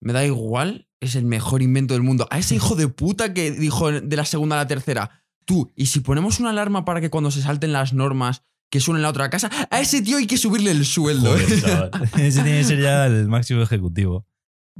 Me 0.00 0.12
da 0.12 0.26
igual. 0.26 0.88
Es 1.00 1.14
el 1.14 1.24
mejor 1.24 1.62
invento 1.62 1.94
del 1.94 2.02
mundo. 2.02 2.26
A 2.30 2.38
ese 2.38 2.56
hijo 2.56 2.74
de 2.74 2.88
puta 2.88 3.32
que 3.34 3.52
dijo 3.52 3.92
de 3.92 4.16
la 4.16 4.24
segunda 4.24 4.56
a 4.56 4.64
la 4.64 4.66
tercera. 4.66 5.22
Tú, 5.44 5.70
¿y 5.76 5.86
si 5.86 6.00
ponemos 6.00 6.40
una 6.40 6.50
alarma 6.50 6.84
para 6.84 7.00
que 7.00 7.10
cuando 7.10 7.30
se 7.30 7.42
salten 7.42 7.72
las 7.72 7.92
normas 7.92 8.42
que 8.68 8.80
suene 8.80 8.98
en 8.98 9.02
la 9.02 9.10
otra 9.10 9.30
casa? 9.30 9.48
A 9.70 9.80
ese 9.80 10.02
tío 10.02 10.16
hay 10.16 10.26
que 10.26 10.38
subirle 10.38 10.72
el 10.72 10.84
sueldo. 10.84 11.30
Joder, 11.30 11.90
¿eh? 12.16 12.16
Ese 12.26 12.42
tiene 12.42 12.58
que 12.58 12.64
ser 12.64 12.80
ya 12.80 13.06
el 13.06 13.28
máximo 13.28 13.62
ejecutivo. 13.62 14.26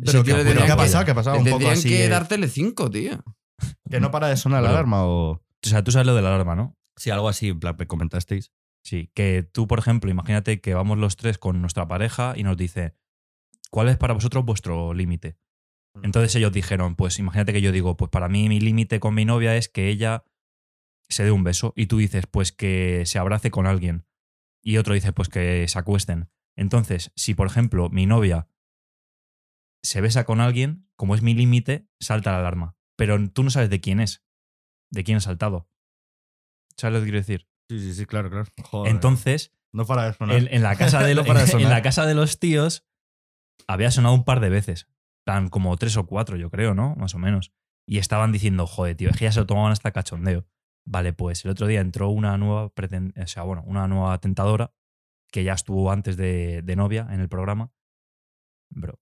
Pero, 0.04 0.24
¿qué, 0.24 0.34
pero 0.34 0.64
¿qué 0.64 0.72
ha 0.72 0.76
pasado? 0.76 1.04
¿Qué 1.04 1.10
ha 1.10 1.14
pasado? 1.14 1.38
Un 1.38 1.46
poco 1.46 1.68
así. 1.68 1.88
que 1.88 2.08
dar 2.08 2.28
Tele5, 2.28 2.90
tío. 2.90 3.24
que 3.90 4.00
no 4.00 4.10
para 4.10 4.28
de 4.28 4.36
sonar 4.36 4.62
la 4.62 4.70
alarma 4.70 5.04
o. 5.04 5.30
O 5.32 5.68
sea, 5.68 5.82
tú 5.82 5.90
sabes 5.90 6.06
lo 6.06 6.14
de 6.14 6.22
la 6.22 6.34
alarma, 6.34 6.54
¿no? 6.54 6.76
Sí, 6.96 7.10
algo 7.10 7.28
así, 7.28 7.48
en 7.48 7.60
plan, 7.60 7.76
me 7.78 7.86
comentasteis. 7.86 8.52
Sí, 8.84 9.10
que 9.14 9.42
tú, 9.42 9.66
por 9.66 9.78
ejemplo, 9.78 10.10
imagínate 10.10 10.60
que 10.60 10.74
vamos 10.74 10.98
los 10.98 11.16
tres 11.16 11.38
con 11.38 11.60
nuestra 11.60 11.88
pareja 11.88 12.34
y 12.36 12.44
nos 12.44 12.56
dice, 12.56 12.94
¿cuál 13.70 13.88
es 13.88 13.96
para 13.96 14.14
vosotros 14.14 14.44
vuestro 14.44 14.94
límite? 14.94 15.36
Entonces 16.02 16.34
ellos 16.36 16.52
dijeron, 16.52 16.94
pues 16.94 17.18
imagínate 17.18 17.52
que 17.52 17.62
yo 17.62 17.72
digo, 17.72 17.96
pues 17.96 18.10
para 18.10 18.28
mí 18.28 18.48
mi 18.48 18.60
límite 18.60 19.00
con 19.00 19.14
mi 19.14 19.24
novia 19.24 19.56
es 19.56 19.68
que 19.68 19.88
ella 19.88 20.24
se 21.08 21.24
dé 21.24 21.30
un 21.30 21.44
beso 21.44 21.72
y 21.76 21.86
tú 21.86 21.98
dices, 21.98 22.26
pues 22.26 22.52
que 22.52 23.04
se 23.06 23.18
abrace 23.18 23.50
con 23.50 23.66
alguien 23.66 24.06
y 24.62 24.76
otro 24.76 24.94
dice, 24.94 25.12
pues 25.12 25.28
que 25.28 25.66
se 25.68 25.78
acuesten. 25.78 26.28
Entonces, 26.56 27.12
si 27.16 27.34
por 27.34 27.46
ejemplo 27.46 27.88
mi 27.90 28.06
novia 28.06 28.48
se 29.86 30.00
besa 30.00 30.24
con 30.24 30.40
alguien, 30.40 30.88
como 30.96 31.14
es 31.14 31.22
mi 31.22 31.34
límite, 31.34 31.88
salta 32.00 32.32
la 32.32 32.38
alarma. 32.38 32.76
Pero 32.96 33.16
tú 33.30 33.42
no 33.42 33.50
sabes 33.50 33.70
de 33.70 33.80
quién 33.80 34.00
es, 34.00 34.24
de 34.90 35.04
quién 35.04 35.18
ha 35.18 35.20
saltado. 35.20 35.68
¿Sabes 36.76 36.94
lo 36.94 37.00
que 37.00 37.04
quiero 37.06 37.18
decir? 37.18 37.48
Sí, 37.70 37.78
sí, 37.80 37.94
sí, 37.94 38.06
claro, 38.06 38.30
claro. 38.30 38.46
Joder. 38.64 38.92
Entonces, 38.92 39.52
no 39.72 39.86
para 39.86 40.04
de 40.06 40.12
sonar. 40.14 40.36
en, 40.36 40.48
en 40.52 40.62
la 40.62 40.76
casa 40.76 41.02
de 41.02 41.14
No 41.14 41.22
lo- 41.22 41.26
para 41.26 41.44
de 41.44 41.52
en, 41.52 41.68
la 41.68 41.82
casa 41.82 42.06
de 42.06 42.14
los 42.14 42.38
tíos, 42.38 42.86
había 43.66 43.90
sonado 43.90 44.14
un 44.14 44.24
par 44.24 44.40
de 44.40 44.48
veces. 44.50 44.86
Tan 45.24 45.48
como 45.48 45.76
tres 45.76 45.96
o 45.96 46.06
cuatro, 46.06 46.36
yo 46.36 46.50
creo, 46.50 46.74
¿no? 46.74 46.94
Más 46.96 47.14
o 47.14 47.18
menos. 47.18 47.52
Y 47.88 47.98
estaban 47.98 48.32
diciendo, 48.32 48.66
joder, 48.66 48.96
tío, 48.96 49.10
es 49.10 49.16
que 49.16 49.24
ya 49.24 49.32
se 49.32 49.40
lo 49.40 49.46
tomaban 49.46 49.72
hasta 49.72 49.92
cachondeo. 49.92 50.46
Vale, 50.88 51.12
pues 51.12 51.44
el 51.44 51.50
otro 51.50 51.66
día 51.66 51.80
entró 51.80 52.10
una 52.10 52.36
nueva, 52.38 52.66
o 52.66 53.26
sea, 53.26 53.42
bueno, 53.42 53.62
una 53.66 53.88
nueva 53.88 54.18
tentadora 54.20 54.72
que 55.32 55.42
ya 55.42 55.52
estuvo 55.54 55.90
antes 55.90 56.16
de, 56.16 56.62
de 56.62 56.76
novia 56.76 57.08
en 57.10 57.20
el 57.20 57.28
programa. 57.28 57.72
Bro. 58.70 59.00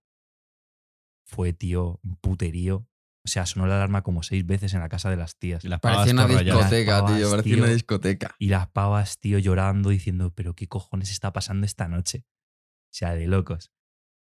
Fue, 1.35 1.53
tío, 1.53 1.99
un 2.05 2.17
puterío. 2.17 2.87
O 3.27 3.29
sea, 3.29 3.45
sonó 3.47 3.67
la 3.67 3.77
alarma 3.77 4.03
como 4.03 4.23
seis 4.23 4.47
veces 4.47 4.75
en 4.75 4.81
la 4.81 4.89
casa 4.89 5.11
de 5.11 5.17
las 5.17 5.37
tías. 5.37 5.65
Y 5.65 5.69
las 5.69 5.81
Parecía 5.81 6.13
una 6.13 6.27
discoteca, 6.27 7.01
Pavas, 7.01 7.17
tío. 7.17 7.31
Parecía 7.31 7.57
una 7.57 7.69
discoteca. 7.69 8.35
Y 8.39 8.49
las 8.49 8.69
pavas, 8.69 9.19
tío, 9.19 9.39
llorando, 9.39 9.91
diciendo, 9.91 10.33
pero 10.35 10.55
¿qué 10.55 10.69
cojones 10.69 11.11
está 11.11 11.33
pasando 11.33 11.67
esta 11.67 11.89
noche? 11.89 12.25
O 12.29 12.95
sea, 12.97 13.15
de 13.15 13.27
locos. 13.27 13.73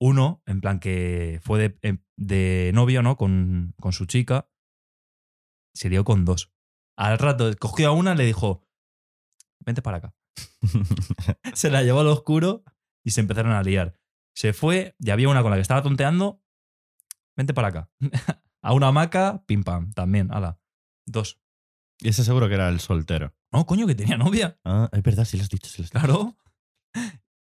Uno, 0.00 0.42
en 0.46 0.60
plan 0.60 0.78
que 0.78 1.40
fue 1.42 1.58
de, 1.58 1.78
em- 1.82 2.04
de 2.16 2.70
novio, 2.74 3.02
¿no? 3.02 3.16
Con, 3.16 3.74
con 3.80 3.92
su 3.92 4.06
chica. 4.06 4.48
Se 5.74 5.88
dio 5.88 6.04
con 6.04 6.24
dos. 6.24 6.52
Al 6.96 7.18
rato 7.18 7.50
cogió 7.58 7.88
a 7.88 7.92
una 7.92 8.12
y 8.12 8.18
le 8.18 8.26
dijo, 8.26 8.68
vente 9.64 9.82
para 9.82 9.96
acá. 9.96 10.14
se 11.54 11.70
la 11.70 11.82
llevó 11.82 12.00
al 12.00 12.08
oscuro 12.08 12.62
y 13.04 13.10
se 13.10 13.20
empezaron 13.20 13.52
a 13.52 13.62
liar. 13.62 13.98
Se 14.36 14.52
fue 14.52 14.94
y 14.98 15.10
había 15.10 15.28
una 15.28 15.42
con 15.42 15.50
la 15.50 15.56
que 15.56 15.62
estaba 15.62 15.82
tonteando. 15.82 16.42
Vente 17.42 17.54
para 17.54 17.68
acá. 17.68 17.90
a 18.62 18.72
una 18.72 18.86
hamaca, 18.86 19.42
pim 19.46 19.64
pam, 19.64 19.92
también, 19.94 20.32
ala. 20.32 20.60
Dos. 21.04 21.40
Y 22.00 22.08
ese 22.08 22.22
seguro 22.22 22.46
que 22.46 22.54
era 22.54 22.68
el 22.68 22.78
soltero. 22.78 23.34
No, 23.50 23.66
coño, 23.66 23.88
que 23.88 23.96
tenía 23.96 24.16
novia. 24.16 24.60
Ah, 24.64 24.88
es 24.92 25.02
verdad, 25.02 25.24
sí 25.24 25.38
lo 25.38 25.42
has 25.42 25.48
dicho. 25.48 25.68
Sí 25.68 25.82
lo 25.82 25.86
has 25.86 25.90
dicho. 25.90 26.06
Claro. 26.06 26.36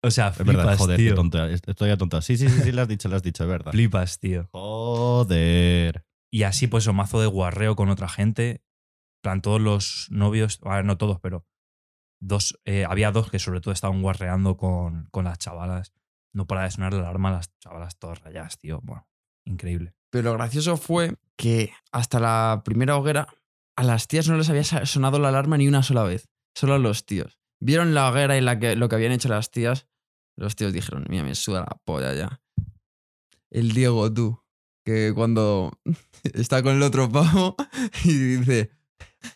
O 0.01 0.09
sea, 0.09 0.29
Es 0.29 0.39
verdad, 0.39 0.53
flipas, 0.53 0.77
joder, 0.79 0.97
qué 0.97 1.13
tío. 1.13 1.69
Estoy 1.71 1.91
atontado. 1.91 2.21
Sí, 2.23 2.35
sí, 2.35 2.49
sí, 2.49 2.61
sí, 2.61 2.71
lo 2.71 2.81
has 2.81 2.87
dicho, 2.87 3.09
lo 3.09 3.15
has 3.15 3.21
dicho, 3.21 3.43
es 3.43 3.49
verdad. 3.49 3.71
Flipas, 3.73 4.17
tío. 4.17 4.49
Joder. 4.53 6.03
Y 6.31 6.43
así, 6.43 6.65
pues, 6.65 6.87
un 6.87 6.95
mazo 6.95 7.21
de 7.21 7.27
guarreo 7.27 7.75
con 7.75 7.89
otra 7.89 8.09
gente. 8.09 8.49
En 8.49 9.21
plan, 9.21 9.41
todos 9.43 9.61
los 9.61 10.07
novios, 10.09 10.59
a 10.63 10.81
no 10.81 10.97
todos, 10.97 11.19
pero 11.19 11.45
dos, 12.19 12.59
eh, 12.65 12.85
había 12.85 13.11
dos 13.11 13.29
que 13.29 13.37
sobre 13.37 13.61
todo 13.61 13.71
estaban 13.71 14.01
guarreando 14.01 14.57
con, 14.57 15.05
con 15.11 15.25
las 15.25 15.37
chavalas. 15.37 15.93
No 16.33 16.47
para 16.47 16.63
de 16.63 16.71
sonar 16.71 16.93
la 16.93 17.01
alarma, 17.01 17.31
las 17.31 17.55
chavalas 17.59 17.99
todas 17.99 18.19
rayadas, 18.21 18.57
tío. 18.57 18.81
Bueno, 18.83 19.07
increíble. 19.45 19.93
Pero 20.09 20.31
lo 20.31 20.33
gracioso 20.33 20.77
fue 20.77 21.15
que 21.37 21.71
hasta 21.91 22.19
la 22.19 22.61
primera 22.63 22.97
hoguera 22.97 23.27
a 23.75 23.83
las 23.83 24.07
tías 24.07 24.27
no 24.27 24.37
les 24.37 24.49
había 24.49 24.63
sonado 24.63 25.19
la 25.19 25.29
alarma 25.29 25.57
ni 25.57 25.67
una 25.67 25.83
sola 25.83 26.03
vez. 26.03 26.29
Solo 26.55 26.75
a 26.75 26.79
los 26.79 27.05
tíos. 27.05 27.39
Vieron 27.59 27.93
la 27.93 28.09
hoguera 28.09 28.37
y 28.37 28.41
la 28.41 28.59
que, 28.59 28.75
lo 28.75 28.87
que 28.87 28.95
habían 28.95 29.11
hecho 29.11 29.27
las 29.27 29.51
tías. 29.51 29.87
Los 30.37 30.55
tíos 30.55 30.73
dijeron, 30.73 31.05
mira, 31.09 31.23
me 31.23 31.35
suda 31.35 31.61
la 31.61 31.77
polla 31.83 32.13
ya. 32.13 32.41
El 33.49 33.73
Diego, 33.73 34.11
tú. 34.13 34.41
Que 34.85 35.13
cuando 35.13 35.71
está 36.23 36.63
con 36.63 36.75
el 36.75 36.83
otro 36.83 37.11
pavo 37.11 37.55
y 38.03 38.13
dice, 38.13 38.71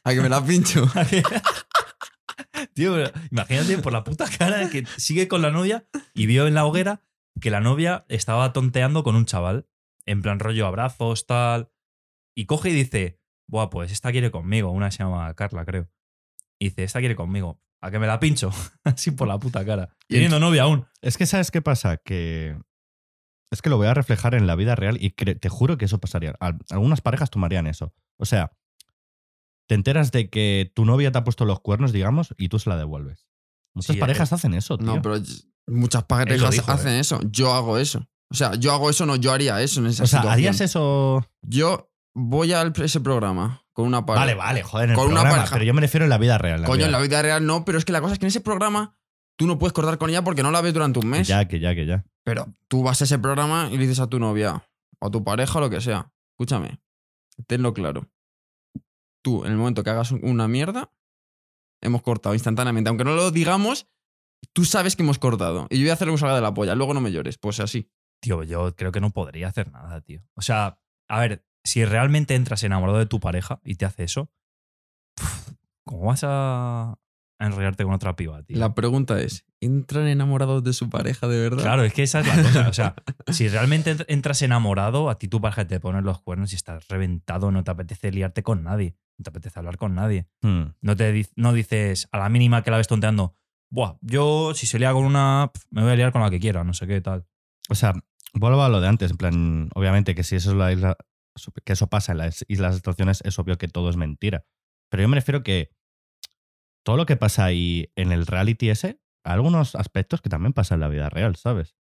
a 0.04 0.14
que 0.14 0.22
me 0.22 0.30
la 0.30 0.44
pincho. 0.44 0.86
tío, 2.74 2.96
imagínate 3.32 3.78
por 3.80 3.94
la 3.94 4.04
puta 4.04 4.26
cara 4.30 4.70
que 4.70 4.86
sigue 4.98 5.28
con 5.28 5.42
la 5.42 5.52
novia 5.52 5.86
y 6.14 6.26
vio 6.26 6.48
en 6.48 6.54
la 6.54 6.66
hoguera 6.66 7.02
que 7.40 7.52
la 7.52 7.62
novia 7.62 8.06
estaba 8.10 8.54
tonteando 8.54 9.04
con 9.04 9.16
un 9.16 9.26
chaval. 9.26 9.68
En 10.10 10.22
plan 10.22 10.40
rollo 10.40 10.66
abrazos, 10.66 11.26
tal. 11.28 11.72
Y 12.36 12.46
coge 12.46 12.70
y 12.70 12.74
dice, 12.74 13.20
Buah, 13.48 13.70
pues 13.70 13.92
esta 13.92 14.12
quiere 14.12 14.32
conmigo. 14.32 14.72
Una 14.72 14.90
se 14.92 15.04
llama 15.04 15.34
Carla, 15.36 15.66
creo. 15.66 15.90
Y 16.60 16.70
dice, 16.70 16.84
esta 16.84 17.00
quiere 17.00 17.16
conmigo. 17.16 17.62
¿A 17.82 17.92
que 17.92 18.00
me 18.00 18.08
la 18.08 18.20
pincho? 18.20 18.52
Así 18.84 19.12
por 19.12 19.28
la 19.28 19.38
puta 19.40 19.64
cara. 19.66 19.96
Y 20.08 20.16
Teniendo 20.16 20.40
novia 20.40 20.64
aún. 20.64 20.86
Es 21.02 21.18
que, 21.18 21.26
¿sabes 21.26 21.52
qué 21.52 21.62
pasa? 21.62 21.98
Que. 21.98 22.58
Es 23.52 23.62
que 23.62 23.70
lo 23.70 23.78
voy 23.78 23.88
a 23.88 23.94
reflejar 23.94 24.36
en 24.36 24.46
la 24.48 24.56
vida 24.56 24.76
real 24.76 24.98
y 25.02 25.10
te 25.12 25.50
juro 25.50 25.78
que 25.78 25.86
eso 25.86 26.00
pasaría. 26.00 26.36
Al- 26.40 26.60
Algunas 26.70 27.02
parejas 27.02 27.30
tomarían 27.32 27.66
eso. 27.68 27.94
O 28.18 28.26
sea, 28.26 28.52
te 29.68 29.76
enteras 29.76 30.12
de 30.12 30.30
que 30.30 30.72
tu 30.76 30.86
novia 30.86 31.12
te 31.12 31.18
ha 31.20 31.24
puesto 31.24 31.46
los 31.46 31.60
cuernos, 31.60 31.92
digamos, 31.92 32.34
y 32.38 32.50
tú 32.50 32.60
se 32.60 32.70
la 32.70 32.78
devuelves. 32.78 33.28
Muchas 33.74 33.96
Sí, 33.96 34.00
parejas 34.00 34.34
hacen 34.34 34.54
eso, 34.54 34.78
tío. 34.78 34.88
No, 34.88 35.02
pero 35.02 35.16
muchas 35.68 36.04
parejas 36.04 36.52
dijo, 36.52 36.72
hacen 36.72 36.94
¿eh? 36.94 37.00
eso. 37.00 37.20
Yo 37.32 37.54
hago 37.54 37.78
eso. 37.78 38.08
O 38.32 38.36
sea, 38.36 38.56
yo 38.56 38.72
hago 38.74 38.90
eso, 38.90 39.06
no, 39.06 39.16
yo 39.16 39.32
haría 39.32 39.62
eso 39.62 39.80
en 39.80 39.88
esa 39.88 40.04
o 40.04 40.08
sea, 40.08 40.20
situación. 40.20 40.34
harías 40.34 40.62
eso. 40.62 41.26
Yo 41.42 41.92
voy 42.14 42.54
a 42.54 42.62
ese 42.62 43.00
programa 43.00 43.64
con 43.74 43.88
una 43.88 44.06
pareja. 44.06 44.26
Vale, 44.26 44.36
vale, 44.36 44.64
joder, 44.64 44.86
en 44.86 44.90
el 44.92 44.96
Con 44.96 45.06
una 45.08 45.22
programa, 45.22 45.38
pareja. 45.38 45.56
pero 45.56 45.66
yo 45.66 45.74
me 45.74 45.82
refiero 45.82 46.04
en 46.06 46.10
la 46.10 46.18
vida 46.18 46.38
real. 46.38 46.64
Coño, 46.66 46.86
en 46.86 46.92
la 46.92 47.00
vida 47.00 47.22
real 47.22 47.46
no, 47.46 47.66
pero 47.66 47.78
es 47.78 47.86
que 47.86 47.92
la 47.92 48.02
cosa 48.02 48.14
es 48.14 48.20
que 48.20 48.26
en 48.26 48.30
ese 48.30 48.42
programa 48.42 48.96
tú 49.38 49.48
no 49.48 49.58
puedes 49.58 49.74
cortar 49.74 49.98
con 49.98 50.10
ella 50.10 50.24
porque 50.24 50.44
no 50.44 50.52
la 50.52 50.62
ves 50.62 50.74
durante 50.74 51.00
un 51.00 51.08
mes. 51.08 51.28
Ya, 51.28 51.48
que 51.48 51.60
ya, 51.60 51.74
que 51.74 51.86
ya. 51.86 52.06
Pero 52.24 52.54
tú 52.68 52.84
vas 52.84 53.02
a 53.02 53.06
ese 53.06 53.18
programa 53.18 53.70
y 53.72 53.78
le 53.78 53.84
dices 53.84 54.00
a 54.00 54.08
tu 54.08 54.20
novia 54.20 54.70
o 55.00 55.08
a 55.08 55.12
tu 55.12 55.24
pareja 55.24 55.58
o 55.58 55.62
lo 55.62 55.70
que 55.70 55.82
sea. 55.82 56.12
Escúchame, 56.34 56.82
tenlo 57.48 57.74
claro. 57.74 58.08
Tú, 59.24 59.44
en 59.46 59.52
el 59.52 59.58
momento 59.58 59.84
que 59.84 59.90
hagas 59.90 60.12
una 60.12 60.48
mierda, 60.48 60.92
hemos 61.82 62.02
cortado 62.02 62.36
instantáneamente. 62.36 62.90
Aunque 62.90 63.04
no 63.04 63.16
lo 63.16 63.32
digamos, 63.32 63.88
tú 64.54 64.66
sabes 64.66 64.96
que 64.96 65.04
hemos 65.04 65.20
cortado. 65.20 65.68
Y 65.70 65.78
yo 65.78 65.84
voy 65.84 65.90
a 65.90 65.94
hacer 65.94 66.08
lo 66.08 66.14
que 66.14 66.20
salga 66.20 66.36
de 66.36 66.42
la 66.42 66.54
polla. 66.54 66.76
Luego 66.76 66.94
no 66.94 67.02
me 67.02 67.12
llores. 67.12 67.38
Pues 67.38 67.60
así. 67.60 67.90
Tío, 68.22 68.44
yo 68.44 68.76
creo 68.76 68.92
que 68.92 69.00
no 69.02 69.12
podría 69.12 69.48
hacer 69.48 69.72
nada, 69.72 70.02
tío. 70.02 70.22
O 70.36 70.42
sea, 70.42 70.80
a 71.08 71.20
ver, 71.20 71.46
si 71.64 71.86
realmente 71.86 72.36
entras 72.36 72.64
enamorado 72.64 72.98
de 73.00 73.06
tu 73.06 73.20
pareja 73.20 73.60
y 73.64 73.76
te 73.76 73.86
hace 73.86 74.04
eso, 74.04 74.30
¿cómo 75.86 76.06
vas 76.06 76.22
a 76.24 76.98
enrollarte 77.40 77.84
con 77.84 77.94
otra 77.94 78.16
piba, 78.16 78.44
tío? 78.44 78.58
La 78.58 78.76
pregunta 78.76 79.20
es: 79.22 79.46
¿entran 79.62 80.08
enamorados 80.08 80.64
de 80.64 80.74
su 80.74 80.90
pareja 80.90 81.28
de 81.28 81.40
verdad? 81.40 81.64
Claro, 81.64 81.84
es 81.84 81.94
que 81.94 82.04
esa 82.04 82.20
es 82.20 82.28
la 82.28 82.44
cosa. 82.44 82.70
O 82.70 82.74
sea, 82.74 82.96
si 83.28 83.48
realmente 83.48 83.96
ent- 83.96 84.06
entras 84.08 84.42
enamorado, 84.42 85.10
a 85.10 85.18
ti 85.18 85.28
tu 85.28 85.40
pareja 85.42 85.66
te 85.68 85.80
pone 85.80 86.02
los 86.02 86.22
cuernos 86.22 86.52
y 86.52 86.56
estás 86.56 86.88
reventado, 86.88 87.52
no 87.52 87.64
te 87.64 87.72
apetece 87.72 88.12
liarte 88.12 88.44
con 88.44 88.64
nadie, 88.64 88.96
no 89.18 89.24
te 89.24 89.30
apetece 89.30 89.60
hablar 89.60 89.78
con 89.78 89.96
nadie. 89.96 90.28
Hmm. 90.42 90.74
No, 90.82 90.96
te, 90.96 91.28
no 91.36 91.54
dices 91.54 92.08
a 92.12 92.18
la 92.20 92.30
mínima 92.30 92.64
que 92.64 92.72
la 92.72 92.78
ves 92.78 92.88
tonteando, 92.88 93.36
Buah, 93.72 93.98
yo 94.02 94.54
si 94.56 94.66
se 94.66 94.80
lía 94.80 94.92
con 94.94 95.06
una, 95.06 95.52
me 95.70 95.84
voy 95.84 95.92
a 95.92 95.96
liar 95.96 96.12
con 96.12 96.22
la 96.24 96.32
que 96.32 96.40
quiera, 96.40 96.64
no 96.64 96.74
sé 96.74 96.88
qué 96.88 97.02
tal. 97.02 97.26
O 97.70 97.76
sea, 97.76 97.94
vuelvo 98.34 98.64
a 98.64 98.70
lo 98.70 98.82
de 98.82 98.88
antes. 98.88 99.12
En 99.12 99.18
plan, 99.18 99.70
obviamente 99.76 100.16
que 100.16 100.24
si 100.24 100.36
eso 100.36 100.52
es 100.52 100.58
la 100.58 100.72
isla. 100.72 100.98
Que 101.64 101.74
eso 101.74 101.88
pasa 101.88 102.12
en 102.12 102.18
las 102.18 102.44
islas 102.50 102.74
de 102.74 102.78
estaciones, 102.78 103.22
es 103.24 103.40
obvio 103.40 103.58
que 103.58 103.70
todo 103.70 103.90
es 103.90 103.96
mentira. 103.96 104.44
Pero 104.90 105.04
yo 105.04 105.08
me 105.08 105.16
refiero 105.16 105.42
que 105.42 105.72
todo 106.84 106.98
lo 106.98 107.06
que 107.06 107.16
pasa 107.16 107.46
ahí 107.46 107.92
en 107.96 108.12
el 108.12 108.26
reality 108.26 108.70
ese, 108.70 109.00
hay 109.24 109.34
algunos 109.34 109.76
aspectos 109.76 110.22
que 110.22 110.30
también 110.30 110.54
pasan 110.54 110.78
en 110.78 110.82
la 110.82 110.88
vida 110.90 111.10
real, 111.10 111.36
¿sabes? 111.36 111.78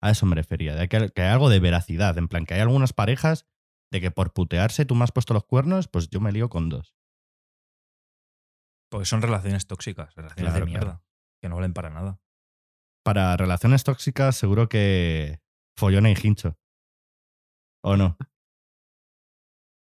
A 0.00 0.10
eso 0.10 0.24
me 0.24 0.34
refería, 0.34 0.74
de 0.74 0.88
que, 0.88 1.10
que 1.10 1.22
hay 1.22 1.28
algo 1.28 1.50
de 1.50 1.60
veracidad. 1.60 2.16
En 2.16 2.28
plan, 2.28 2.46
que 2.46 2.54
hay 2.54 2.60
algunas 2.60 2.92
parejas 2.92 3.46
de 3.92 4.00
que 4.00 4.10
por 4.10 4.32
putearse 4.32 4.86
tú 4.86 4.94
me 4.94 5.04
has 5.04 5.12
puesto 5.12 5.34
los 5.34 5.44
cuernos, 5.44 5.88
pues 5.88 6.08
yo 6.08 6.20
me 6.20 6.32
lío 6.32 6.48
con 6.48 6.70
dos. 6.70 6.94
Porque 8.90 9.06
son 9.06 9.22
relaciones 9.22 9.66
tóxicas, 9.66 10.14
relaciones 10.14 10.52
Claro, 10.52 10.64
de 10.64 10.70
mierda, 10.70 10.86
claro. 10.86 11.04
que 11.40 11.48
no 11.48 11.56
valen 11.56 11.72
para 11.74 11.90
nada. 11.90 12.20
Para 13.04 13.36
relaciones 13.36 13.84
tóxicas, 13.84 14.36
seguro 14.36 14.68
que 14.68 15.40
follona 15.76 16.10
y 16.10 16.16
hincho. 16.22 16.56
¿O 17.82 17.96
no? 17.96 18.16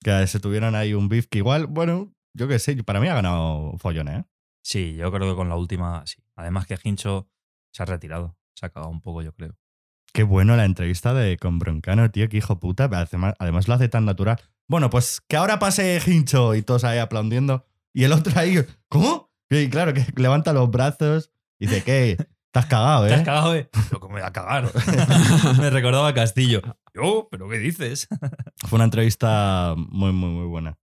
Que 0.04 0.28
se 0.28 0.42
tuvieran 0.42 0.76
ahí 0.76 0.94
un 0.94 1.08
beef 1.08 1.28
que 1.28 1.38
igual, 1.38 1.66
bueno, 1.66 2.14
yo 2.34 2.50
qué 2.50 2.60
sé, 2.60 2.76
para 2.84 3.00
mí 3.00 3.08
ha 3.08 3.14
ganado 3.14 3.78
follone, 3.78 4.18
¿eh? 4.18 4.26
Sí, 4.62 4.96
yo 4.96 5.10
creo 5.14 5.30
que 5.30 5.36
con 5.38 5.48
la 5.48 5.56
última, 5.56 6.06
sí. 6.06 6.22
Además 6.36 6.68
que 6.68 6.78
Hincho 6.84 7.30
se 7.74 7.84
ha 7.84 7.86
retirado, 7.86 8.38
se 8.54 8.66
ha 8.66 8.70
cagado 8.70 8.92
un 8.92 9.00
poco, 9.00 9.22
yo 9.22 9.34
creo. 9.34 9.56
Qué 10.14 10.24
bueno 10.24 10.56
la 10.56 10.66
entrevista 10.66 11.14
de 11.14 11.38
con 11.38 11.58
Broncano, 11.58 12.12
tío, 12.12 12.30
que 12.30 12.38
hijo 12.38 12.60
puta. 12.60 12.86
Además, 12.86 13.34
además 13.40 13.68
lo 13.68 13.74
hace 13.74 13.90
tan 13.90 14.06
natural. 14.06 14.40
Bueno, 14.68 14.90
pues 14.90 15.22
que 15.28 15.38
ahora 15.38 15.60
pase 15.60 16.02
Hincho 16.06 16.54
y 16.56 16.62
todos 16.62 16.84
ahí 16.84 17.00
aplaudiendo. 17.00 17.66
Y 17.94 18.04
el 18.04 18.12
otro 18.12 18.40
ahí, 18.40 18.58
¿cómo? 18.90 19.32
Y 19.50 19.70
claro, 19.70 19.94
que 19.94 20.06
levanta 20.16 20.54
los 20.54 20.70
brazos 20.70 21.32
y 21.60 21.68
dice, 21.68 21.84
¿qué? 21.84 22.18
Te 22.54 22.60
has 22.60 22.66
cagado, 22.68 23.08
¿Te 23.08 23.14
has 23.16 23.22
¿eh? 23.22 23.24
cagado, 23.24 23.56
eh? 23.56 23.68
Pero 23.90 24.00
¿cómo 24.00 24.14
me 24.14 24.22
voy 24.22 24.28
a 24.30 24.32
cagar? 24.32 24.72
me 25.60 25.70
recordaba 25.72 26.08
a 26.10 26.14
Castillo. 26.14 26.62
Yo, 26.94 27.28
¿pero 27.32 27.50
qué 27.50 27.58
dices? 27.58 28.08
Fue 28.68 28.78
una 28.78 28.84
entrevista 28.86 29.74
muy, 29.76 30.12
muy, 30.14 30.30
muy 30.30 30.46
buena. 30.46 30.78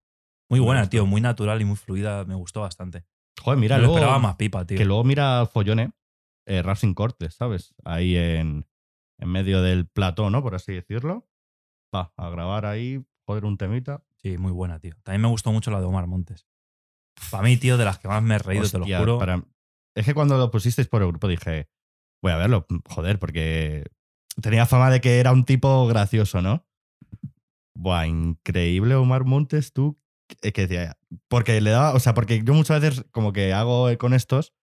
Muy 0.49 0.59
buena, 0.59 0.89
tío, 0.89 1.05
muy 1.05 1.21
natural 1.21 1.61
y 1.61 1.65
muy 1.65 1.77
fluida, 1.77 2.25
me 2.25 2.35
gustó 2.35 2.59
bastante. 2.59 3.05
Joder, 3.41 3.57
mira, 3.57 3.75
Me 3.77 3.83
lo 3.83 3.87
luego, 3.87 3.99
esperaba 3.99 4.19
más 4.19 4.35
pipa, 4.35 4.65
tío. 4.65 4.77
que 4.77 4.83
luego 4.83 5.05
mira 5.05 5.45
Follone, 5.45 5.93
eh, 6.45 6.61
rap 6.61 6.75
sin 6.75 6.93
cortes, 6.93 7.35
¿sabes? 7.35 7.73
Ahí 7.85 8.17
en, 8.17 8.67
en 9.17 9.29
medio 9.29 9.61
del 9.61 9.87
plató, 9.87 10.29
¿no? 10.29 10.43
Por 10.43 10.55
así 10.55 10.73
decirlo. 10.73 11.25
Va, 11.95 12.11
a 12.17 12.29
grabar 12.29 12.65
ahí, 12.65 13.01
joder, 13.25 13.45
un 13.45 13.57
temita. 13.57 14.03
Sí, 14.21 14.37
muy 14.37 14.51
buena, 14.51 14.79
tío. 14.79 14.93
También 15.03 15.21
me 15.21 15.29
gustó 15.29 15.53
mucho 15.53 15.71
la 15.71 15.79
de 15.79 15.85
Omar 15.85 16.05
Montes. 16.07 16.45
Para 17.31 17.43
mí, 17.43 17.55
tío, 17.55 17.77
de 17.77 17.85
las 17.85 17.97
que 17.97 18.09
más 18.09 18.21
me 18.21 18.35
he 18.35 18.39
reído, 18.39 18.69
te 18.69 18.77
lo 18.77 18.85
juro. 18.85 19.19
para- 19.19 19.41
Es 19.95 20.05
que 20.05 20.13
cuando 20.13 20.37
lo 20.37 20.51
pusisteis 20.51 20.87
por 20.87 21.01
el 21.01 21.09
grupo 21.09 21.27
dije, 21.27 21.69
voy 22.21 22.31
a 22.31 22.37
verlo, 22.37 22.65
joder, 22.87 23.19
porque 23.19 23.85
tenía 24.41 24.65
fama 24.65 24.89
de 24.89 25.01
que 25.01 25.19
era 25.19 25.31
un 25.31 25.45
tipo 25.45 25.85
gracioso, 25.87 26.41
¿no? 26.41 26.65
Buah, 27.75 28.07
increíble 28.07 28.95
Omar 28.95 29.25
Montes, 29.25 29.73
tú, 29.73 29.99
que 30.41 30.53
que 30.53 30.67
decía, 30.67 30.97
porque 31.27 31.59
le 31.61 31.71
daba, 31.71 31.93
o 31.93 31.99
sea, 31.99 32.13
porque 32.13 32.43
yo 32.43 32.53
muchas 32.53 32.81
veces 32.81 33.05
como 33.11 33.33
que 33.33 33.53
hago 33.53 33.89
con 33.97 34.13
estos 34.13 34.53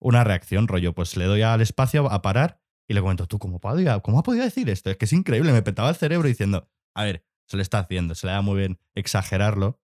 una 0.00 0.24
reacción, 0.24 0.68
rollo, 0.68 0.94
pues 0.94 1.16
le 1.16 1.24
doy 1.26 1.42
al 1.42 1.60
espacio 1.60 2.10
a 2.10 2.22
parar 2.22 2.60
Y 2.88 2.94
le 2.94 3.00
comento, 3.00 3.26
¿tú 3.26 3.38
cómo, 3.38 3.60
podía, 3.60 4.00
cómo 4.00 4.18
ha 4.18 4.22
podido 4.22 4.44
decir 4.44 4.68
esto? 4.68 4.90
Es 4.90 4.96
que 4.96 5.04
es 5.04 5.12
increíble. 5.12 5.52
Me 5.52 5.62
petaba 5.62 5.88
el 5.90 5.96
cerebro 5.96 6.28
diciendo, 6.28 6.68
a 6.94 7.04
ver, 7.04 7.24
se 7.48 7.56
le 7.56 7.62
está 7.62 7.78
haciendo, 7.78 8.14
se 8.14 8.26
le 8.26 8.32
da 8.32 8.42
muy 8.42 8.58
bien 8.58 8.80
exagerarlo. 8.94 9.80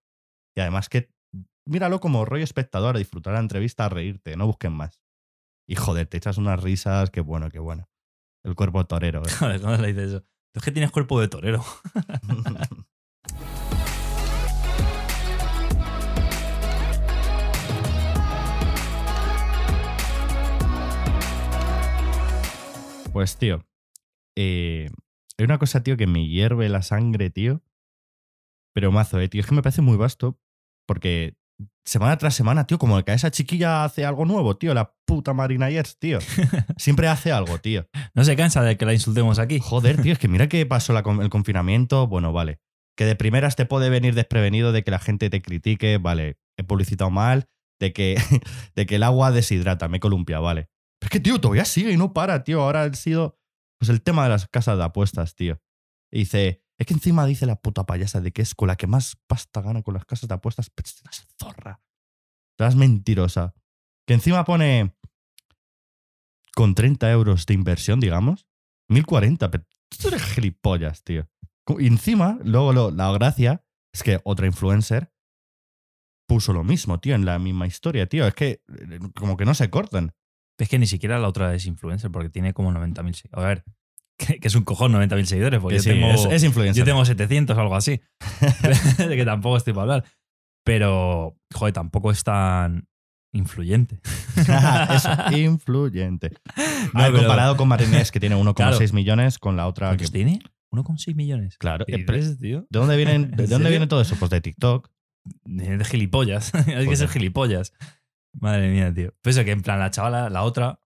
Y 0.57 0.61
además 0.61 0.89
que 0.89 1.11
míralo 1.69 2.01
como 2.01 2.25
rollo 2.25 2.45
espectador, 2.45 2.97
a 2.97 2.99
disfrutar 2.99 3.35
la 3.35 3.41
entrevista, 3.41 3.85
a 3.85 3.89
reírte, 3.89 4.37
no 4.37 4.47
busquen 4.47 4.73
más. 4.73 5.01
Y 5.69 5.77
joder, 5.77 6.07
te 6.07 6.17
echas 6.17 6.39
unas 6.39 6.63
risas, 6.63 7.11
qué 7.11 7.21
bueno, 7.21 7.51
qué 7.51 7.59
bueno. 7.59 7.89
El 8.43 8.55
cuerpo 8.55 8.85
torero. 8.87 9.23
¿eh? 9.23 9.31
Joder, 9.39 9.61
¿cómo 9.61 9.77
le 9.77 9.89
dices 9.89 10.09
eso? 10.09 10.25
Es 10.55 10.63
que 10.63 10.73
tienes 10.73 10.91
cuerpo 10.91 11.21
de 11.21 11.29
torero. 11.29 11.65
Pues, 23.11 23.37
tío, 23.37 23.67
eh, 24.37 24.91
hay 25.39 25.45
una 25.45 25.59
cosa, 25.59 25.83
tío, 25.83 25.97
que 25.97 26.07
me 26.07 26.29
hierve 26.29 26.69
la 26.69 26.83
sangre, 26.83 27.31
tío. 27.31 27.63
Pero 28.73 28.93
mazo, 28.93 29.19
eh, 29.19 29.29
tío. 29.29 29.41
Es 29.41 29.47
que 29.49 29.57
me 29.57 29.63
parece 29.63 29.83
muy 29.83 29.97
vasto. 29.97 30.39
Porque 30.87 31.38
semana 31.85 32.17
tras 32.19 32.35
semana, 32.35 32.67
tío, 32.67 32.79
como 32.79 33.03
que 33.03 33.13
esa 33.13 33.31
chiquilla 33.31 33.85
hace 33.85 34.05
algo 34.05 34.25
nuevo, 34.25 34.57
tío. 34.57 34.75
La 34.75 34.95
puta 35.07 35.33
Marina 35.33 35.71
Yers, 35.71 35.99
tío. 35.99 36.19
Siempre 36.77 37.09
hace 37.09 37.33
algo, 37.33 37.59
tío. 37.59 37.89
No 38.15 38.25
se 38.25 38.37
cansa 38.37 38.63
de 38.63 38.77
que 38.77 38.85
la 38.85 38.93
insultemos 38.93 39.39
aquí. 39.39 39.59
Joder, 39.59 40.01
tío, 40.03 40.13
es 40.13 40.19
que 40.19 40.29
mira 40.29 40.49
que 40.49 40.65
pasó 40.67 40.93
la 40.93 41.01
el 41.01 41.31
confinamiento. 41.31 42.07
Bueno, 42.07 42.33
vale. 42.33 42.61
Que 42.97 43.05
de 43.05 43.17
primeras 43.17 43.57
te 43.57 43.67
puede 43.67 43.91
venir 43.91 44.15
desprevenido 44.15 44.73
de 44.73 44.83
que 44.85 44.91
la 44.91 44.99
gente 44.99 45.31
te 45.31 45.41
critique, 45.41 45.99
vale. 45.99 46.39
He 46.57 46.65
publicitado 46.65 47.11
mal. 47.11 47.49
De 47.81 47.93
que, 47.93 48.17
de 48.75 48.87
que 48.87 48.97
el 48.97 49.03
agua 49.03 49.31
deshidrata, 49.31 49.89
me 49.89 50.01
columpia, 50.01 50.41
vale. 50.41 50.69
Pero 51.01 51.09
es 51.09 51.11
que, 51.11 51.21
tío, 51.21 51.41
todavía 51.41 51.65
sigue 51.65 51.93
y 51.93 51.97
no 51.97 52.13
para, 52.13 52.45
tío. 52.45 52.63
Ahora 52.63 52.83
ha 52.83 52.93
sido 52.95 53.39
pues 53.79 53.89
el 53.89 54.03
tema 54.03 54.25
de 54.25 54.31
las 54.31 54.49
casas 54.49 54.77
de 54.77 54.85
apuestas, 54.85 55.37
tío. 55.37 55.61
Y 56.11 56.21
dice, 56.21 56.63
es 56.79 56.87
que 56.87 56.95
encima 56.95 57.27
dice 57.27 57.45
la 57.47 57.57
puta 57.57 57.85
payasa 57.87 58.21
de 58.21 58.33
que 58.33 58.43
es 58.43 58.55
con 58.55 58.69
la 58.69 58.77
que 58.77 58.87
más 58.87 59.17
pasta 59.27 59.61
gana 59.61 59.83
con 59.83 59.95
las 59.95 60.05
casas 60.05 60.29
de 60.29 60.35
apuestas. 60.35 60.71
Pero 60.71 60.87
es 61.11 61.27
zorra. 61.39 61.81
Es 62.59 62.77
mentirosa. 62.77 63.55
Que 64.07 64.15
encima 64.15 64.45
pone 64.45 64.95
con 66.55 66.75
30 66.75 67.11
euros 67.11 67.47
de 67.47 67.55
inversión, 67.55 68.01
digamos. 68.01 68.47
1040, 68.89 69.51
pero 69.51 69.65
tú 70.01 70.09
eres 70.09 70.23
gilipollas, 70.23 71.03
tío. 71.05 71.29
Y 71.79 71.87
encima, 71.87 72.39
luego 72.43 72.73
lo- 72.73 72.91
la 72.91 73.13
gracia 73.13 73.65
es 73.93 74.03
que 74.03 74.21
otra 74.25 74.47
influencer 74.47 75.13
puso 76.27 76.53
lo 76.53 76.65
mismo, 76.65 77.01
tío, 77.01 77.15
en 77.15 77.25
la 77.25 77.39
misma 77.39 77.67
historia, 77.67 78.07
tío. 78.09 78.27
Es 78.27 78.35
que 78.35 78.63
eh, 78.69 78.99
como 79.19 79.37
que 79.37 79.45
no 79.45 79.55
se 79.55 79.71
cortan. 79.71 80.15
Es 80.59 80.69
que 80.69 80.79
ni 80.79 80.87
siquiera 80.87 81.19
la 81.19 81.29
otra 81.29 81.55
es 81.55 81.67
influencer 81.67 82.11
porque 82.11 82.31
tiene 82.31 82.53
como 82.55 82.73
90.000 82.73 83.15
seguidores. 83.15 83.45
A 83.45 83.49
ver, 83.49 83.65
que, 84.19 84.39
que 84.41 84.49
es 84.49 84.55
un 84.55 84.65
cojón 84.65 84.93
90.000 84.93 85.25
seguidores. 85.25 85.61
Porque 85.61 85.77
Que 85.77 85.83
yo, 85.83 85.93
sí, 85.93 85.99
tengo, 86.01 86.11
es, 86.11 86.25
es 86.27 86.45
influencer. 86.45 86.77
yo 86.81 86.85
tengo 86.85 87.05
700 87.05 87.57
o 87.57 87.61
algo 87.61 87.77
así. 87.77 88.01
de 88.99 89.17
que 89.17 89.25
tampoco 89.25 89.57
estoy 89.57 89.73
para 89.73 89.83
hablar. 89.83 90.05
Pero, 90.65 91.37
joder, 91.55 91.73
tampoco 91.73 92.11
es 92.11 92.23
tan 92.25 92.87
influyente. 93.33 94.01
Eso, 94.95 95.11
influyente. 95.37 96.31
No, 96.93 97.01
A 97.01 97.03
ver, 97.05 97.13
pero- 97.13 97.17
comparado 97.19 97.57
con 97.57 97.69
Marinés, 97.69 98.11
que 98.11 98.21
tiene 98.21 98.37
1,6 98.37 98.55
Claro. 98.55 98.79
millones, 98.93 99.39
con 99.39 99.57
la 99.57 99.67
otra 99.67 99.87
que... 99.93 99.97
¿Cuántos 99.97 100.13
tiene? 100.13 100.41
1,6 100.73 101.15
millones. 101.15 101.57
Claro. 101.57 101.85
¿De 101.89 102.67
dónde, 102.71 102.97
vienen, 102.97 103.23
¿En 103.25 103.31
¿De 103.37 103.47
dónde 103.47 103.71
viene 103.71 103.87
todo 103.87 104.01
eso? 104.03 104.17
Pues 104.17 104.31
de 104.31 104.41
TikTok. 104.43 104.91
De, 105.45 105.79
de 105.79 105.85
gilipollas. 105.85 106.55
Hay 106.55 106.65
que 106.65 106.85
Pues 106.85 106.99
ser 106.99 107.09
gilipollas. 107.09 107.73
Madre 108.39 108.71
mía, 108.71 108.93
tío. 108.93 109.15
Pues 109.23 109.37
eso, 109.37 109.45
que 109.45 109.53
en 109.53 109.63
plan, 109.63 109.79
la 109.79 109.91
chavala, 109.91 110.29
la 110.29 110.43
otra, 110.43 110.81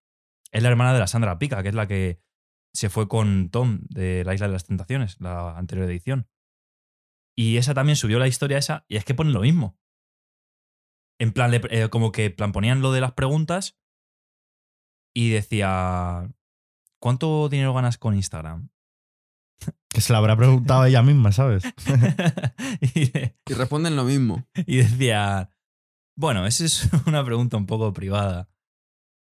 es 0.52 0.62
la 0.62 0.68
hermana 0.68 0.92
de 0.92 1.00
la 1.00 1.06
Sandra 1.08 1.38
Pica, 1.38 1.62
que 1.62 1.70
es 1.70 1.74
la 1.74 1.88
que 1.88 2.20
se 2.74 2.88
fue 2.90 3.08
con 3.08 3.50
Tom 3.50 3.80
de 3.88 4.24
la 4.24 4.34
Isla 4.34 4.46
de 4.46 4.52
las 4.54 4.64
Tentaciones, 4.66 5.20
la 5.20 5.56
anterior 5.56 5.88
edición. 5.90 6.28
Y 7.36 7.56
esa 7.56 7.74
también 7.74 7.96
subió 7.96 8.18
la 8.18 8.28
historia 8.28 8.58
esa, 8.58 8.84
y 8.88 8.96
es 8.96 9.04
que 9.04 9.14
ponen 9.14 9.32
lo 9.32 9.40
mismo. 9.40 9.78
En 11.20 11.32
plan, 11.32 11.52
eh, 11.54 11.88
como 11.90 12.12
que 12.12 12.30
plan, 12.30 12.52
ponían 12.52 12.82
lo 12.82 12.92
de 12.92 13.00
las 13.00 13.12
preguntas 13.12 13.78
y 15.14 15.30
decía, 15.30 16.30
¿cuánto 17.00 17.48
dinero 17.48 17.74
ganas 17.74 17.98
con 17.98 18.14
Instagram? 18.14 18.68
Que 19.88 20.00
se 20.00 20.12
la 20.14 20.18
habrá 20.20 20.36
preguntado 20.36 20.86
ella 20.86 21.02
misma, 21.02 21.32
¿sabes? 21.32 21.64
y, 22.94 23.10
de- 23.10 23.36
Y 23.46 23.52
responden 23.54 23.94
lo 23.94 24.04
mismo. 24.04 24.46
y 24.66 24.78
decía, 24.78 25.50
bueno, 26.16 26.46
esa 26.46 26.64
es 26.64 26.88
una 27.06 27.22
pregunta 27.24 27.58
un 27.58 27.66
poco 27.66 27.92
privada. 27.92 28.48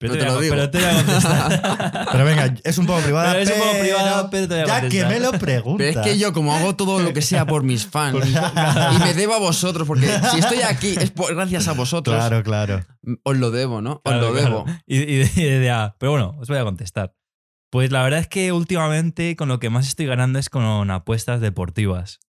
Pero, 0.00 0.14
Pero 0.14 0.24
te 0.24 0.30
lo 0.32 0.40
digo. 0.40 0.54
pero 0.54 0.70
te 0.70 0.78
voy 0.78 0.86
a 0.86 0.94
contestar. 0.96 2.08
Pero 2.12 2.24
venga, 2.24 2.54
es 2.64 2.78
un 2.78 2.86
poco 2.86 3.00
privada. 3.02 3.32
Pero 3.32 3.42
es 3.42 3.50
un 3.50 3.58
poco 3.58 3.78
privada, 3.80 4.30
pero 4.30 4.48
te 4.48 4.54
voy 4.54 4.62
a 4.62 4.66
Ya 4.66 4.74
que 4.76 4.80
contestar. 4.80 5.08
me 5.12 5.20
lo 5.20 5.32
preguntas. 5.32 5.86
Pero 5.86 6.00
es 6.00 6.06
que 6.06 6.18
yo, 6.18 6.32
como 6.32 6.54
hago 6.56 6.74
todo 6.74 7.00
lo 7.00 7.12
que 7.12 7.20
sea 7.20 7.44
por 7.46 7.64
mis 7.64 7.86
fans, 7.86 8.16
y 8.26 8.98
me 8.98 9.12
debo 9.12 9.34
a 9.34 9.38
vosotros, 9.38 9.86
porque 9.86 10.06
si 10.32 10.38
estoy 10.38 10.62
aquí 10.62 10.94
es 10.98 11.10
por- 11.10 11.34
gracias 11.34 11.68
a 11.68 11.72
vosotros, 11.72 12.16
Claro, 12.16 12.42
claro. 12.42 12.86
os 13.24 13.36
lo 13.36 13.50
debo, 13.50 13.82
¿no? 13.82 14.00
Os 14.02 14.14
lo 14.14 14.32
claro. 14.32 14.32
debo. 14.32 14.64
Y, 14.86 14.96
y- 15.00 15.02
y 15.20 15.44
decía, 15.44 15.96
pero 15.98 16.12
bueno, 16.12 16.34
os 16.40 16.48
voy 16.48 16.56
a 16.56 16.64
contestar. 16.64 17.14
Pues 17.70 17.92
la 17.92 18.02
verdad 18.02 18.20
es 18.20 18.26
que 18.28 18.52
últimamente 18.52 19.36
con 19.36 19.48
lo 19.48 19.60
que 19.60 19.68
más 19.68 19.86
estoy 19.86 20.06
ganando 20.06 20.38
es 20.38 20.48
con 20.48 20.90
apuestas 20.90 21.42
deportivas. 21.42 22.20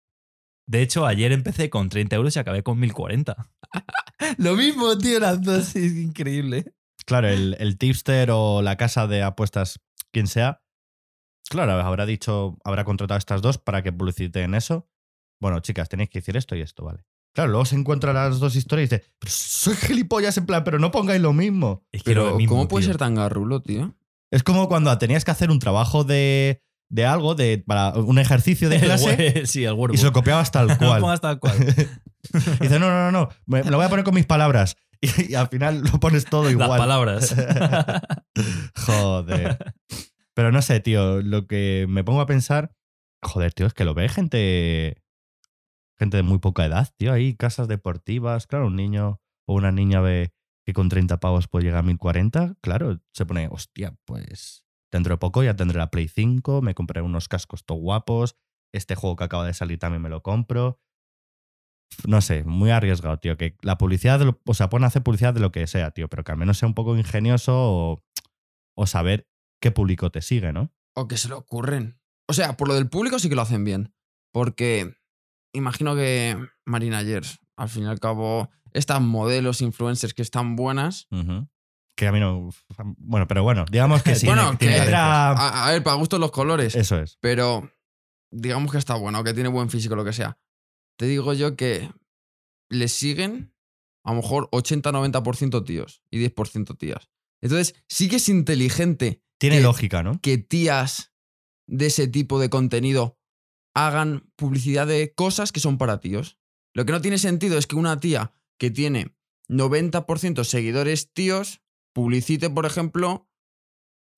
De 0.66 0.83
hecho, 0.83 1.06
ayer 1.06 1.30
empecé 1.30 1.70
con 1.70 1.88
30 1.88 2.16
euros 2.16 2.35
y 2.35 2.40
acabé 2.40 2.64
con 2.64 2.80
1040. 2.80 3.48
lo 4.38 4.56
mismo, 4.56 4.98
tío, 4.98 5.20
las 5.20 5.40
dos. 5.40 5.76
Es 5.76 5.92
increíble. 5.94 6.72
Claro, 7.11 7.27
el, 7.29 7.57
el 7.59 7.77
tipster 7.77 8.31
o 8.33 8.62
la 8.62 8.77
casa 8.77 9.09
de 9.09 9.25
apuestas, 9.25 9.81
quien 10.12 10.29
sea, 10.29 10.62
claro, 11.51 11.73
habrá 11.73 12.07
dicho, 12.07 12.57
habrá 12.62 12.85
contratado 12.85 13.16
a 13.16 13.18
estas 13.18 13.42
dos 13.42 13.59
para 13.59 13.83
que 13.83 13.92
publiciten 13.92 14.55
eso. 14.55 14.88
Bueno, 15.40 15.59
chicas, 15.59 15.88
tenéis 15.88 16.09
que 16.09 16.20
decir 16.20 16.37
esto 16.37 16.55
y 16.55 16.61
esto, 16.61 16.85
vale. 16.85 17.05
Claro, 17.35 17.51
luego 17.51 17.64
se 17.64 17.75
encuentran 17.75 18.14
las 18.14 18.38
dos 18.38 18.55
historias 18.55 18.92
y 18.92 18.94
dice, 18.96 19.09
pero 19.18 19.33
soy 19.35 19.75
gilipollas 19.75 20.37
en 20.38 20.46
plan, 20.46 20.62
pero 20.62 20.79
no 20.79 20.92
pongáis 20.92 21.20
lo 21.20 21.33
mismo. 21.33 21.85
Es 21.90 22.05
que 22.05 22.14
lo 22.14 22.27
Pero, 22.27 22.37
mismo, 22.37 22.55
¿cómo 22.55 22.68
puede 22.68 22.85
tío. 22.85 22.92
ser 22.92 22.99
tan 22.99 23.16
garrulo, 23.16 23.61
tío? 23.61 23.96
Es 24.31 24.44
como 24.44 24.68
cuando 24.68 24.96
tenías 24.99 25.25
que 25.25 25.33
hacer 25.33 25.51
un 25.51 25.59
trabajo 25.59 26.05
de, 26.05 26.62
de 26.90 27.07
algo, 27.07 27.35
de, 27.35 27.59
para 27.66 27.90
un 27.94 28.20
ejercicio 28.20 28.68
de 28.68 28.79
clase, 28.81 29.46
sí, 29.46 29.64
el 29.64 29.73
huervo. 29.73 29.94
y 29.94 29.99
se 29.99 30.05
lo 30.05 30.12
copiabas 30.12 30.53
tal 30.53 30.79
cual. 30.79 31.18
tal 31.20 31.40
cual. 31.40 31.57
Y 31.59 32.62
dice, 32.62 32.79
no, 32.79 32.88
no, 32.88 33.11
no, 33.11 33.12
no, 33.12 33.29
me, 33.46 33.64
me 33.64 33.70
lo 33.73 33.79
voy 33.79 33.87
a 33.87 33.88
poner 33.88 34.05
con 34.05 34.14
mis 34.14 34.27
palabras. 34.27 34.77
Y, 35.29 35.33
y 35.33 35.35
al 35.35 35.49
final 35.49 35.81
lo 35.81 35.99
pones 35.99 36.27
todo 36.27 36.45
Las 36.45 36.53
igual. 36.53 36.79
palabras. 36.79 37.35
Joder. 38.87 39.75
Pero 40.35 40.53
no 40.53 40.61
sé, 40.63 40.81
tío, 40.81 41.23
lo 41.23 41.47
que 41.47 41.87
me 41.89 42.05
pongo 42.05 42.21
a 42.21 42.27
pensar, 42.27 42.75
joder, 43.23 43.53
tío, 43.53 43.67
es 43.67 43.75
que 43.75 43.85
lo 43.85 43.95
ve 43.95 44.09
gente 44.09 45.03
gente 45.99 46.17
de 46.17 46.23
muy 46.23 46.39
poca 46.39 46.65
edad, 46.65 46.89
tío, 46.97 47.13
ahí 47.13 47.35
casas 47.35 47.69
deportivas, 47.69 48.47
claro, 48.47 48.69
un 48.69 48.77
niño 48.77 49.21
o 49.47 49.55
una 49.55 49.71
niña 49.71 50.01
ve 50.01 50.33
que 50.65 50.73
con 50.73 50.89
30 50.89 51.21
pavos 51.21 51.47
puede 51.47 51.67
llegar 51.67 51.81
a 51.81 51.83
1040, 51.83 52.57
claro, 52.63 53.01
se 53.13 53.27
pone, 53.27 53.49
hostia, 53.51 53.95
pues 54.07 54.65
dentro 54.91 55.15
de 55.15 55.19
poco 55.19 55.43
ya 55.43 55.57
tendré 55.57 55.77
la 55.79 55.91
Play 55.91 56.09
5, 56.09 56.63
me 56.63 56.75
compraré 56.75 57.03
unos 57.03 57.29
cascos 57.29 57.67
todo 57.67 57.79
guapos, 57.79 58.37
este 58.73 58.95
juego 58.95 59.17
que 59.17 59.25
acaba 59.25 59.47
de 59.47 59.53
salir 59.53 59.79
también 59.79 60.01
me 60.01 60.09
lo 60.09 60.23
compro. 60.23 60.81
No 62.07 62.20
sé, 62.20 62.44
muy 62.44 62.70
arriesgado, 62.70 63.18
tío. 63.18 63.37
Que 63.37 63.57
la 63.62 63.76
publicidad, 63.79 64.18
de 64.18 64.24
lo- 64.26 64.40
o 64.46 64.55
sea, 64.55 64.68
pueden 64.70 64.85
hacer 64.85 65.03
publicidad 65.03 65.35
de 65.35 65.40
lo 65.40 65.53
que 65.53 65.66
sea, 65.66 65.90
tío, 65.90 66.09
pero 66.09 66.24
que 66.24 66.33
al 66.33 66.38
menos 66.38 66.59
sea 66.59 66.68
un 66.68 66.74
poco 66.74 66.96
ingenioso 66.96 67.53
o, 67.55 68.03
o 68.76 68.87
saber 68.87 69.29
qué 69.61 69.70
público 69.70 70.11
te 70.11 70.22
sigue, 70.22 70.53
¿no? 70.53 70.72
O 70.94 71.09
que 71.09 71.16
se 71.16 71.29
le 71.29 71.35
ocurren. 71.35 72.00
O 72.29 72.33
sea, 72.33 72.57
por 72.57 72.68
lo 72.68 72.74
del 72.74 72.88
público 72.88 73.18
sí 73.18 73.29
que 73.29 73.35
lo 73.35 73.42
hacen 73.42 73.64
bien. 73.64 73.92
Porque 74.33 74.94
imagino 75.53 75.94
que 75.96 76.37
Marina 76.64 77.03
Yers, 77.03 77.40
al 77.57 77.68
fin 77.68 77.83
y 77.85 77.87
al 77.87 77.98
cabo, 78.00 78.50
estas 78.72 79.00
modelos, 79.03 79.61
influencers 79.61 80.14
que 80.14 80.22
están 80.22 80.55
buenas. 80.57 81.09
Que 81.96 82.07
a 82.07 82.12
mí 82.12 82.20
no. 82.20 82.50
Bueno, 82.98 83.26
pero 83.26 83.42
bueno, 83.42 83.64
digamos 83.70 84.03
que 84.03 84.14
sí. 84.14 84.26
bueno, 84.26 84.57
que- 84.57 84.66
letra- 84.70 85.33
A, 85.33 85.66
a 85.66 85.72
ver, 85.72 85.83
para 85.83 85.96
gustos 85.96 86.20
los 86.20 86.31
colores. 86.31 86.74
Eso 86.76 86.98
es. 87.00 87.18
Pero 87.20 87.70
digamos 88.31 88.70
que 88.72 88.79
está 88.79 88.94
bueno, 88.94 89.22
que 89.24 89.35
tiene 89.35 89.48
buen 89.48 89.68
físico, 89.68 89.96
lo 89.96 90.05
que 90.05 90.12
sea. 90.12 90.38
Te 91.01 91.07
digo 91.07 91.33
yo 91.33 91.57
que 91.57 91.91
le 92.71 92.87
siguen 92.89 93.55
a 94.05 94.11
lo 94.13 94.21
mejor 94.21 94.51
80-90% 94.53 95.65
tíos 95.65 96.03
y 96.13 96.19
10% 96.19 96.77
tías. 96.77 97.09
Entonces, 97.43 97.75
sí 97.89 98.11
que 98.11 98.17
es 98.17 98.29
inteligente 98.29 99.23
Tiene 99.39 99.57
que- 99.57 99.63
lógica, 99.63 100.03
¿no? 100.03 100.21
que 100.21 100.37
tías 100.37 101.15
de 101.67 101.87
ese 101.87 102.07
tipo 102.07 102.39
de 102.39 102.51
contenido 102.51 103.19
hagan 103.75 104.31
publicidad 104.37 104.87
de 104.87 105.15
cosas 105.15 105.53
que 105.53 105.61
son 105.61 105.79
para 105.79 106.01
tíos. 106.01 106.37
Lo 106.75 106.85
que 106.85 106.93
no 106.93 107.01
tiene 107.01 107.17
sentido 107.17 107.57
es 107.57 107.67
que 107.67 107.77
una 107.77 107.99
tía 107.99 108.35
que 108.59 108.71
tiene 108.71 109.17
90% 109.49 110.45
seguidores 110.45 111.15
tíos 111.15 111.63
publicite, 111.95 112.51
por 112.51 112.67
ejemplo, 112.67 113.27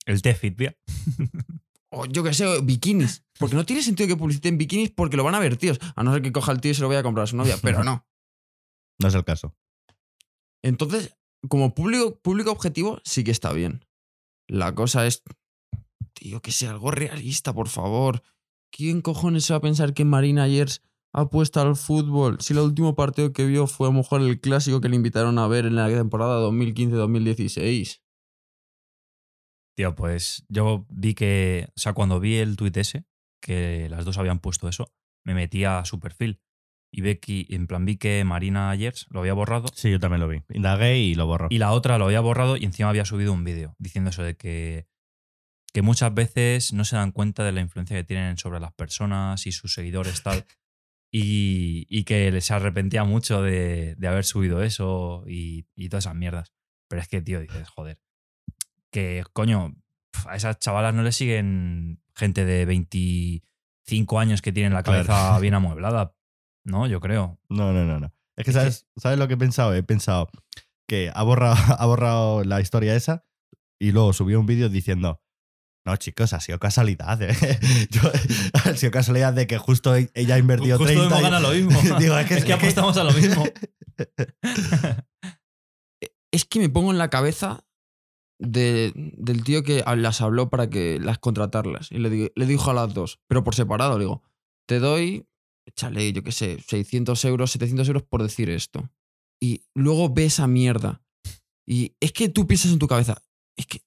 El 0.05 0.21
Tefit, 0.21 0.59
tío. 0.59 0.73
o 1.93 2.07
yo 2.07 2.25
qué 2.25 2.33
sé, 2.35 2.61
bikinis. 2.63 3.25
Porque 3.39 3.55
no 3.55 3.65
tiene 3.65 3.83
sentido 3.83 4.09
que 4.09 4.17
publiciten 4.17 4.59
bikinis 4.59 4.91
porque 4.91 5.17
lo 5.17 5.25
van 5.25 5.35
a 5.35 5.39
ver 5.39 5.57
tíos. 5.57 5.79
A 5.95 6.03
no 6.03 6.13
ser 6.13 6.23
que 6.23 6.33
coja 6.33 6.53
el 6.53 6.61
tío 6.61 6.73
y 6.73 6.75
se 6.75 6.83
lo 6.83 6.89
vaya 6.89 7.01
a 7.01 7.03
comprar 7.03 7.25
a 7.25 7.27
su 7.27 7.37
novia, 7.37 7.57
pero 7.63 7.85
no. 7.85 8.07
No 8.99 9.09
es 9.09 9.15
el 9.15 9.25
caso. 9.25 9.57
Entonces, 10.63 11.17
como 11.49 11.75
público, 11.75 12.21
público 12.21 12.53
objetivo, 12.53 13.01
sí 13.05 13.25
que 13.25 13.33
está 13.33 13.53
bien. 13.53 13.85
La 14.47 14.75
cosa 14.75 15.07
es 15.07 15.25
tío, 16.15 16.41
que 16.41 16.53
sea 16.53 16.71
algo 16.71 16.91
realista, 16.91 17.53
por 17.53 17.69
favor. 17.69 18.23
¿Quién 18.71 19.03
cojones 19.03 19.45
se 19.45 19.55
va 19.55 19.59
a 19.59 19.63
pensar 19.63 19.93
que 19.93 20.05
Marina 20.05 20.45
Ayers 20.45 20.83
apuesta 21.13 21.63
al 21.63 21.75
fútbol? 21.75 22.41
Si 22.41 22.53
el 22.53 22.61
último 22.61 22.95
partido 22.95 23.33
que 23.33 23.45
vio 23.45 23.67
fue 23.67 23.89
a 23.89 23.91
lo 23.91 23.99
mejor 23.99 24.21
el 24.21 24.41
clásico 24.41 24.81
que 24.81 24.89
le 24.89 24.97
invitaron 24.97 25.39
a 25.39 25.49
ver 25.49 25.67
en 25.67 25.75
la 25.75 25.89
temporada 25.89 26.41
2015-2016. 26.49 28.03
Tío, 29.77 29.95
pues 29.95 30.45
yo 30.49 30.87
vi 30.91 31.15
que, 31.15 31.69
o 31.77 31.81
sea, 31.81 31.93
cuando 31.95 32.21
vi 32.21 32.37
el 32.37 32.57
tuit 32.57 32.77
ese, 32.77 33.05
que 33.41 33.89
las 33.89 34.05
dos 34.05 34.19
habían 34.19 34.39
puesto 34.39 34.69
eso, 34.69 34.93
me 35.25 35.35
metí 35.35 35.65
a 35.65 35.85
su 35.85 35.99
perfil 35.99 36.41
y 36.95 37.01
ve 37.01 37.19
que, 37.21 37.47
en 37.49 37.67
plan, 37.67 37.85
vi 37.87 37.97
que 37.97 38.23
Marina 38.25 38.69
Ayers 38.71 39.07
lo 39.11 39.21
había 39.21 39.33
borrado 39.33 39.69
Sí, 39.75 39.91
yo 39.91 39.99
también 39.99 40.21
lo 40.21 40.29
vi. 40.29 40.43
Indagué 40.51 40.99
y 40.99 41.15
lo 41.15 41.27
borro. 41.27 41.49
y 41.51 41.59
la 41.59 41.73
otra 41.73 41.97
lo 41.97 42.05
había 42.05 42.21
borrado 42.21 42.57
y 42.57 42.65
encima 42.65 42.91
había 42.91 43.07
subido 43.07 43.33
un 43.33 43.45
vídeo 43.45 43.75
diciendo 43.79 44.11
eso 44.11 44.23
de 44.23 44.37
que, 44.37 44.87
que 45.73 45.81
muchas 45.81 46.13
veces 46.13 46.75
no 46.75 46.85
se 46.85 46.97
dan 46.97 47.13
cuenta 47.13 47.45
de 47.45 47.53
la 47.53 47.63
influencia 47.63 47.97
que 47.97 48.05
tienen 48.05 48.37
sobre 48.37 48.61
las 48.61 48.75
personas 48.75 49.47
y 49.47 49.53
sus 49.53 49.73
seguidores 49.75 50.23
tal. 50.23 50.45
Y, 51.15 51.87
y 51.91 52.05
que 52.05 52.41
se 52.41 52.55
arrepentía 52.55 53.05
mucho 53.05 53.43
de, 53.43 53.97
de 53.97 54.09
haber 54.09 54.25
subido 54.25 54.63
eso 54.63 55.25
y, 55.27 55.67
y 55.77 55.91
todas 55.91 56.07
esas 56.07 56.15
mierdas. 56.15 56.55
Pero 56.89 57.03
es 57.03 57.09
que, 57.09 57.21
tío, 57.21 57.39
dices, 57.39 57.69
joder, 57.69 57.99
que 58.93 59.25
coño, 59.33 59.75
a 60.27 60.37
esas 60.37 60.59
chavalas 60.59 60.95
no 60.95 61.03
le 61.03 61.11
siguen 61.13 62.03
gente 62.15 62.45
de 62.45 62.65
25 62.67 64.21
años 64.21 64.43
que 64.43 64.53
tienen 64.53 64.75
la 64.75 64.83
Claro. 64.83 65.05
cabeza 65.07 65.39
bien 65.41 65.55
amueblada, 65.55 66.15
¿no? 66.65 66.87
Yo 66.87 67.01
creo. 67.01 67.41
No, 67.49 67.73
no, 67.73 67.85
no, 67.85 67.99
no. 67.99 68.13
Es 68.37 68.45
que 68.45 68.51
Es 68.51 68.57
que- 68.57 68.61
¿sabes, 68.61 68.87
¿sabes 68.97 69.19
lo 69.19 69.27
que 69.29 69.35
he 69.35 69.39
pensado? 69.39 69.75
He 69.75 69.83
pensado 69.83 70.29
que 70.89 71.11
ha 71.15 71.23
borrado, 71.23 71.55
ha 71.79 71.87
borrado 71.87 72.45
la 72.45 72.61
historia 72.61 72.95
esa 72.95 73.25
y 73.81 73.93
luego 73.93 74.13
subió 74.13 74.39
un 74.39 74.47
vídeo 74.47 74.69
diciendo, 74.69 75.23
no, 75.85 75.97
chicos, 75.97 76.33
ha 76.35 76.41
sido 76.41 76.59
casualidad. 76.61 77.21
¿eh? 77.23 77.35
Yo- 77.91 78.13
ha 78.55 78.77
sido 78.77 78.93
casualidad 78.93 79.33
de 79.33 79.47
que 79.47 79.59
justo 79.59 79.97
e- 79.97 80.11
ella 80.15 80.37
ha 80.37 80.39
invertido 80.39 80.77
Justo 80.79 80.93
30 80.93 81.07
hemos 81.07 81.19
y- 81.19 81.23
ganado 81.23 81.49
lo 81.49 81.55
mismo. 81.55 81.99
Digo, 81.99 82.17
es 82.19 82.45
que, 82.45 82.53
apostamos 82.53 82.97
a 82.99 83.05
lo 83.05 83.13
mismo. 83.13 83.45
Es 86.31 86.45
que 86.45 86.61
me 86.61 86.69
pongo 86.69 86.91
en 86.93 86.99
la 86.99 87.11
cabeza 87.11 87.65
de- 88.43 88.93
del 88.95 89.45
tío 89.45 89.63
que 89.63 89.83
las 89.97 90.21
habló 90.21 90.51
para 90.51 90.69
que 90.69 90.99
las 91.01 91.19
contratarlas. 91.19 91.91
Y 91.93 91.99
le, 91.99 92.11
di- 92.11 92.31
le 92.35 92.47
dijo 92.47 92.71
a 92.71 92.75
las 92.75 92.93
dos, 92.95 93.21
pero 93.29 93.45
por 93.45 93.55
separado, 93.55 93.99
le 93.99 94.05
digo, 94.05 94.23
te 94.69 94.79
doy, 94.79 95.27
échale, 95.67 96.13
yo 96.13 96.23
qué 96.23 96.33
sé, 96.33 96.59
600 96.67 97.25
euros, 97.25 97.51
700 97.53 97.87
euros 97.89 98.03
por 98.03 98.23
decir 98.23 98.51
esto. 98.51 98.91
Y 99.41 99.65
luego 99.75 100.13
ve 100.13 100.27
esa 100.27 100.47
mierda. 100.47 101.03
Y 101.67 101.95
es 102.01 102.13
que 102.13 102.29
tú 102.29 102.47
piensas 102.47 102.73
en 102.73 102.79
tu 102.79 102.89
cabeza, 102.89 103.23
es 103.57 103.67
que, 103.67 103.83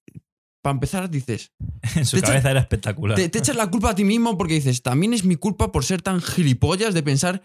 para 0.63 0.73
empezar, 0.73 1.09
dices, 1.09 1.51
En 1.95 2.05
su 2.05 2.19
cabeza 2.21 2.51
era 2.51 2.61
espectacular. 2.61 3.15
te, 3.17 3.29
te 3.29 3.39
echas 3.39 3.55
la 3.55 3.69
culpa 3.69 3.91
a 3.91 3.95
ti 3.95 4.03
mismo 4.03 4.37
porque 4.37 4.55
dices, 4.55 4.81
también 4.81 5.13
es 5.13 5.23
mi 5.23 5.35
culpa 5.35 5.71
por 5.71 5.83
ser 5.85 6.01
tan 6.01 6.21
gilipollas 6.21 6.93
de 6.93 7.03
pensar 7.03 7.41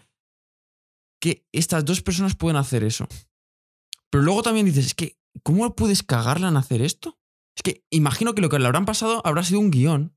que 1.21 1.45
estas 1.51 1.85
dos 1.85 2.01
personas 2.01 2.35
pueden 2.35 2.57
hacer 2.57 2.83
eso. 2.83 3.07
Pero 4.09 4.23
luego 4.23 4.41
también 4.43 4.65
dices, 4.65 4.87
es 4.87 4.93
que, 4.95 5.17
¿cómo 5.43 5.75
puedes 5.75 6.03
cagarla 6.03 6.49
en 6.49 6.57
hacer 6.57 6.81
esto? 6.81 7.19
Es 7.55 7.63
que 7.63 7.83
imagino 7.89 8.33
que 8.33 8.41
lo 8.41 8.49
que 8.49 8.59
le 8.59 8.65
habrán 8.65 8.85
pasado 8.85 9.21
habrá 9.25 9.43
sido 9.43 9.59
un 9.59 9.71
guion. 9.71 10.15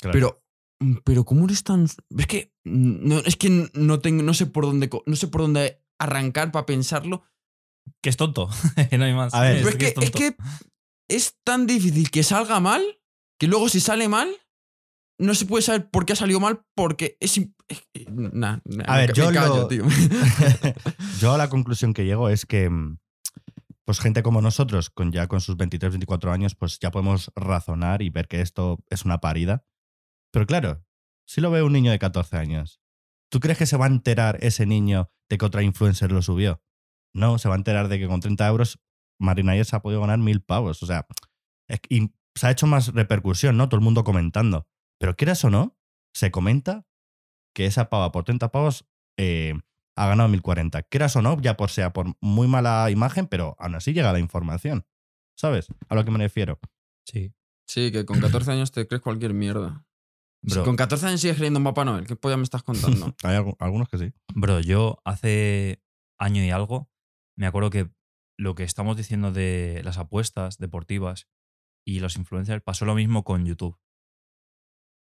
Claro. 0.00 0.12
Pero, 0.12 1.00
pero 1.04 1.24
¿cómo 1.24 1.44
eres 1.44 1.62
tan...? 1.64 1.84
Es 1.84 2.26
que 2.26 2.52
no, 2.64 3.18
es 3.20 3.36
que 3.36 3.70
no, 3.72 4.00
tengo, 4.00 4.22
no, 4.22 4.34
sé 4.34 4.46
por 4.46 4.64
dónde, 4.64 4.90
no 5.06 5.16
sé 5.16 5.28
por 5.28 5.42
dónde 5.42 5.82
arrancar 5.98 6.52
para 6.52 6.66
pensarlo. 6.66 7.22
Que 8.02 8.10
es 8.10 8.16
tonto. 8.16 8.48
que 8.90 8.98
no 8.98 9.04
hay 9.04 9.14
más. 9.14 9.34
A 9.34 9.42
ver, 9.42 9.62
Pero 9.62 9.68
es 9.68 9.76
que, 9.76 10.04
es 10.04 10.10
que 10.10 10.36
es 11.08 11.38
tan 11.44 11.66
difícil 11.66 12.10
que 12.10 12.22
salga 12.22 12.60
mal 12.60 12.82
que 13.38 13.46
luego 13.46 13.68
si 13.68 13.80
sale 13.80 14.08
mal 14.08 14.28
no 15.18 15.34
se 15.34 15.46
puede 15.46 15.62
saber 15.62 15.90
por 15.90 16.06
qué 16.06 16.14
ha 16.14 16.16
salido 16.16 16.40
mal 16.40 16.64
porque 16.74 17.16
es... 17.20 17.40
nah, 18.10 18.58
nah, 18.64 18.84
A 18.86 18.92
me 18.94 18.98
ver, 18.98 19.12
yo 19.12 19.28
me 19.28 19.34
callo, 19.34 19.56
lo- 19.56 19.68
tío. 19.68 19.84
Yo 21.20 21.32
a 21.32 21.38
la 21.38 21.48
conclusión 21.48 21.94
que 21.94 22.04
llego 22.04 22.28
es 22.28 22.46
que 22.46 22.68
mm, 22.68 22.98
pues 23.84 24.00
gente 24.00 24.22
como 24.22 24.40
nosotros, 24.40 24.90
con 24.90 25.12
ya 25.12 25.26
con 25.26 25.40
sus 25.40 25.56
23, 25.56 25.92
24 25.92 26.32
años, 26.32 26.54
pues 26.54 26.78
ya 26.78 26.90
podemos 26.90 27.30
razonar 27.36 28.02
y 28.02 28.10
ver 28.10 28.28
que 28.28 28.40
esto 28.40 28.78
es 28.88 29.04
una 29.04 29.20
parida. 29.20 29.64
Pero 30.32 30.46
claro, 30.46 30.84
si 31.26 31.40
lo 31.40 31.50
ve 31.50 31.62
un 31.62 31.72
niño 31.72 31.90
de 31.90 31.98
14 31.98 32.36
años, 32.36 32.80
¿tú 33.30 33.40
crees 33.40 33.58
que 33.58 33.66
se 33.66 33.76
va 33.76 33.86
a 33.86 33.88
enterar 33.88 34.38
ese 34.40 34.66
niño 34.66 35.10
de 35.28 35.38
que 35.38 35.44
otra 35.44 35.62
influencer 35.62 36.12
lo 36.12 36.22
subió? 36.22 36.62
No, 37.14 37.38
se 37.38 37.48
va 37.48 37.54
a 37.54 37.58
enterar 37.58 37.88
de 37.88 37.98
que 37.98 38.08
con 38.08 38.20
30 38.20 38.46
euros 38.48 38.80
Marina 39.18 39.52
Ayers 39.52 39.74
ha 39.74 39.82
podido 39.82 40.00
ganar 40.00 40.18
mil 40.18 40.42
pavos. 40.42 40.82
O 40.82 40.86
sea, 40.86 41.06
se 41.68 42.46
ha 42.46 42.50
hecho 42.50 42.66
más 42.66 42.88
repercusión, 42.88 43.56
¿no? 43.56 43.68
Todo 43.68 43.78
el 43.78 43.84
mundo 43.84 44.04
comentando. 44.04 44.66
Pero 44.98 45.16
quieras 45.16 45.44
o 45.44 45.50
no, 45.50 45.78
se 46.14 46.30
comenta 46.30 46.86
que 47.54 47.66
esa 47.66 47.88
pava 47.88 48.10
por 48.12 48.24
30 48.24 48.50
pavos 48.50 48.86
eh, 49.16 49.54
ha 49.96 50.06
ganado 50.08 50.28
1040. 50.28 50.82
Quieras 50.84 51.14
o 51.16 51.22
no, 51.22 51.40
ya 51.40 51.56
por 51.56 51.70
sea 51.70 51.92
por 51.92 52.14
muy 52.20 52.48
mala 52.48 52.90
imagen, 52.90 53.26
pero 53.26 53.56
aún 53.58 53.74
así 53.74 53.92
llega 53.92 54.12
la 54.12 54.18
información. 54.18 54.86
¿Sabes? 55.36 55.68
A 55.88 55.94
lo 55.94 56.04
que 56.04 56.10
me 56.10 56.18
refiero. 56.18 56.60
Sí. 57.06 57.32
Sí, 57.66 57.90
que 57.90 58.04
con 58.04 58.20
14 58.20 58.52
años 58.52 58.72
te 58.72 58.86
crees 58.86 59.02
cualquier 59.02 59.34
mierda. 59.34 59.84
Si 60.46 60.60
con 60.62 60.76
14 60.76 61.06
años 61.06 61.20
sigues 61.22 61.36
creyendo 61.36 61.58
en 61.58 61.64
Papá 61.64 61.84
Noel, 61.86 62.06
¿qué 62.06 62.16
polla 62.16 62.36
me 62.36 62.42
estás 62.42 62.62
contando? 62.62 63.14
Hay 63.24 63.36
algu- 63.36 63.56
algunos 63.58 63.88
que 63.88 63.96
sí. 63.98 64.12
bro, 64.34 64.60
yo 64.60 64.98
hace 65.04 65.82
año 66.18 66.44
y 66.44 66.50
algo 66.50 66.90
me 67.36 67.46
acuerdo 67.46 67.70
que 67.70 67.88
lo 68.38 68.54
que 68.54 68.62
estamos 68.64 68.96
diciendo 68.96 69.32
de 69.32 69.80
las 69.84 69.96
apuestas 69.98 70.58
deportivas 70.58 71.28
y 71.86 72.00
los 72.00 72.16
influencers 72.16 72.62
pasó 72.62 72.84
lo 72.84 72.94
mismo 72.94 73.24
con 73.24 73.46
YouTube. 73.46 73.78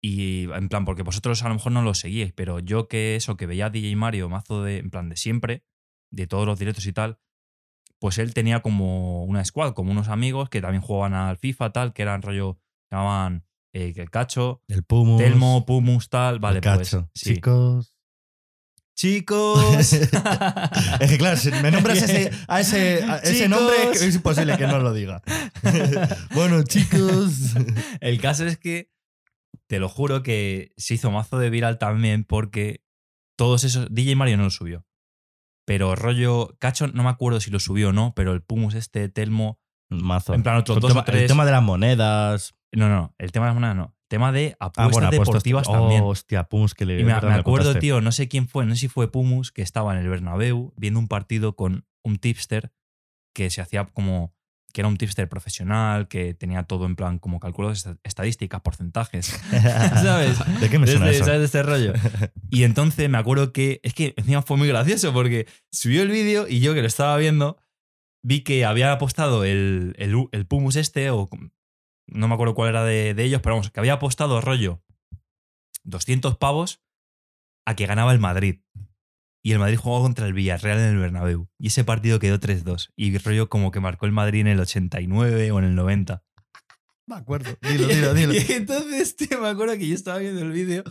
Y 0.03 0.45
en 0.53 0.69
plan, 0.69 0.85
porque 0.85 1.03
vosotros 1.03 1.43
a 1.43 1.49
lo 1.49 1.55
mejor 1.55 1.73
no 1.73 1.83
lo 1.83 1.93
seguíais, 1.95 2.33
pero 2.33 2.59
yo 2.59 2.89
que 2.89 3.17
eso, 3.17 3.37
que 3.37 3.47
veía 3.47 3.67
a 3.67 3.71
DJ 3.71 3.95
Mario 3.97 4.29
mazo 4.31 4.63
de, 4.63 4.79
en 4.79 4.91
plan, 4.91 5.09
de 5.11 5.17
siempre, 5.17 5.63
de 6.11 6.27
todos 6.27 6.47
los 6.47 6.59
directos 6.59 6.87
y 6.87 6.93
tal, 6.93 7.19
pues 7.99 8.17
él 8.19 8.33
tenía 8.33 8.61
como 8.61 9.25
una 9.25 9.45
squad, 9.45 9.75
como 9.75 9.93
unos 9.93 10.09
amigos 10.09 10.49
que 10.49 10.63
también 10.63 10.81
jugaban 10.81 11.13
al 11.13 11.37
FIFA, 11.37 11.73
tal, 11.73 11.93
que 11.93 12.01
eran 12.03 12.23
rollo, 12.23 12.59
llamaban 12.91 13.45
eh, 13.75 13.93
el 13.95 14.11
Cacho, 14.11 14.63
El 14.69 14.85
Pumus. 14.85 15.19
Telmo, 15.21 15.67
Pumus, 15.67 16.09
tal, 16.09 16.35
el 16.37 16.41
vale, 16.41 16.61
pues. 16.63 16.79
Cacho. 16.79 17.11
sí. 17.15 17.35
Chicos. 17.35 17.95
Chicos. 18.97 19.93
es 21.01 21.11
que 21.11 21.17
claro, 21.19 21.37
si 21.37 21.51
me 21.51 21.71
nombras 21.71 22.03
ese- 22.03 22.31
a 22.49 22.61
ese, 22.61 23.03
a 23.05 23.17
ese 23.19 23.49
nombre, 23.49 23.75
es 23.93 24.15
imposible 24.15 24.57
que 24.59 24.67
no 24.67 24.79
lo 24.79 24.93
diga. 24.93 25.23
bueno, 26.35 26.63
chicos. 26.65 27.55
El 28.01 28.21
caso 28.21 28.45
es 28.47 28.59
que 28.59 28.91
te 29.71 29.79
lo 29.79 29.89
juro 29.89 30.25
que 30.25 30.73
se 30.77 30.95
hizo 30.95 31.13
mazo 31.13 31.39
de 31.39 31.49
viral 31.49 31.79
también 31.79 32.25
porque 32.25 32.85
todos 33.39 33.63
esos. 33.63 33.87
DJ 33.89 34.17
Mario 34.17 34.37
no 34.37 34.43
lo 34.43 34.51
subió. 34.51 34.85
Pero 35.65 35.95
rollo. 35.95 36.57
Cacho, 36.59 36.89
no 36.89 37.05
me 37.05 37.09
acuerdo 37.09 37.39
si 37.39 37.53
lo 37.53 37.61
subió 37.61 37.91
o 37.91 37.93
no, 37.93 38.13
pero 38.17 38.33
el 38.33 38.43
Pumus 38.43 38.75
este, 38.75 39.09
Telmo. 39.09 39.61
Mazo. 39.89 40.35
En 40.35 40.43
plan, 40.43 40.57
otros 40.57 40.79
El 40.79 40.81
dos 40.81 40.91
tema, 40.91 41.03
o 41.03 41.05
tres. 41.05 41.23
El 41.23 41.29
tema 41.29 41.45
de 41.45 41.53
las 41.53 41.63
monedas. 41.63 42.55
No, 42.73 42.89
no, 42.89 43.15
el 43.19 43.31
tema 43.31 43.47
de 43.47 43.51
las 43.51 43.55
monedas 43.55 43.77
no. 43.77 43.85
El 43.85 44.09
tema 44.09 44.33
de 44.33 44.57
Ah, 44.59 44.73
apuestas 44.75 45.11
deportivas 45.13 45.69
oh, 45.69 45.73
también. 45.73 46.03
hostia, 46.03 46.49
Pumus, 46.49 46.75
que 46.75 46.85
le 46.85 46.99
Y 46.99 47.05
me, 47.05 47.13
acuerdo, 47.13 47.77
tío, 47.77 48.01
no 48.01 48.11
sé 48.11 48.27
quién 48.27 48.49
fue, 48.49 48.67
no 48.67 48.75
sé 48.75 48.81
si 48.81 48.89
fue 48.89 49.13
Pumus, 49.13 49.53
que 49.53 49.63
estaba 49.63 49.93
en 49.93 50.01
el 50.01 50.09
Bernabéu 50.09 50.75
viendo 50.77 50.99
un 50.99 51.07
partido 51.07 51.55
con 51.55 51.87
un 52.03 52.19
tipster 52.19 52.73
que 53.33 53.51
se 53.51 53.61
hacía 53.61 53.85
como 53.85 54.35
que 54.73 54.81
era 54.81 54.89
un 54.89 54.97
tipster 54.97 55.29
profesional, 55.29 56.09
que 56.09 56.35
tenía 56.35 56.63
todo 56.65 56.87
en 56.87 56.97
plan 56.97 57.19
como 57.19 57.41
cálculos 57.41 57.87
est- 57.87 57.99
estadísticas, 58.05 58.61
porcentajes, 58.61 59.27
¿sabes? 59.51 60.39
¿De 60.61 60.69
qué 60.71 60.79
me 60.79 60.87
suena 60.87 61.07
este- 61.07 61.17
eso? 61.17 61.25
¿Sabes 61.27 61.41
de 61.41 61.45
este 61.47 61.63
rollo? 61.63 61.93
Y 62.51 62.65
entonces 62.65 63.09
me 63.09 63.19
acuerdo 63.19 63.53
que 63.53 63.81
es 63.85 63.95
que 63.95 64.15
encima 64.17 64.43
fue 64.43 64.57
muy 64.57 64.67
gracioso 64.69 65.13
porque 65.13 65.47
subió 65.71 66.03
el 66.03 66.09
vídeo 66.11 66.47
y 66.49 66.61
yo 66.61 66.75
que 66.75 66.81
lo 66.81 66.87
estaba 66.89 67.17
viendo 67.17 67.57
vi 68.23 68.43
que 68.43 68.65
había 68.65 68.93
apostado 68.93 69.45
el, 69.45 69.95
el, 69.99 70.15
el 70.33 70.47
Pumus 70.47 70.77
este 70.77 71.11
o 71.11 71.29
no 72.09 72.27
me 72.29 72.35
acuerdo 72.35 72.55
cuál 72.55 72.71
era 72.71 72.85
de, 72.85 73.15
de 73.15 73.25
ellos, 73.25 73.41
pero 73.41 73.55
vamos, 73.55 73.71
que 73.71 73.79
había 73.81 73.93
apostado 73.95 74.41
rollo 74.41 74.83
200 75.85 76.37
pavos 76.37 76.83
a 77.67 77.75
que 77.77 77.87
ganaba 77.87 78.13
el 78.13 78.19
Madrid. 78.19 78.61
Y 79.43 79.53
el 79.53 79.59
Madrid 79.59 79.77
jugaba 79.79 80.03
contra 80.03 80.27
el 80.27 80.33
Villarreal 80.35 80.79
en 80.79 80.85
el 80.85 80.99
Bernabéu. 80.99 81.49
Y 81.59 81.69
ese 81.69 81.83
partido 81.85 82.19
quedó 82.19 82.39
3-2. 82.39 82.91
Y 82.97 83.17
rollo 83.19 83.49
como 83.49 83.71
que 83.71 83.81
marcó 83.81 84.07
el 84.07 84.13
Madrid 84.13 84.41
en 84.41 84.49
el 84.49 84.61
89 84.61 85.51
o 85.53 85.59
en 85.59 85.65
el 85.65 85.75
90. 85.75 86.23
Me 87.07 87.17
acuerdo. 87.17 87.51
Dilo, 87.63 87.89
dilo, 87.89 88.15
dilo. 88.15 88.35
Y 88.35 88.53
entonces, 88.53 89.17
tío, 89.17 89.41
me 89.41 89.49
acuerdo 89.49 89.77
que 89.79 89.89
yo 89.89 89.95
estaba 89.95 90.19
viendo 90.19 90.43
el 90.43 90.53
vídeo 90.53 90.85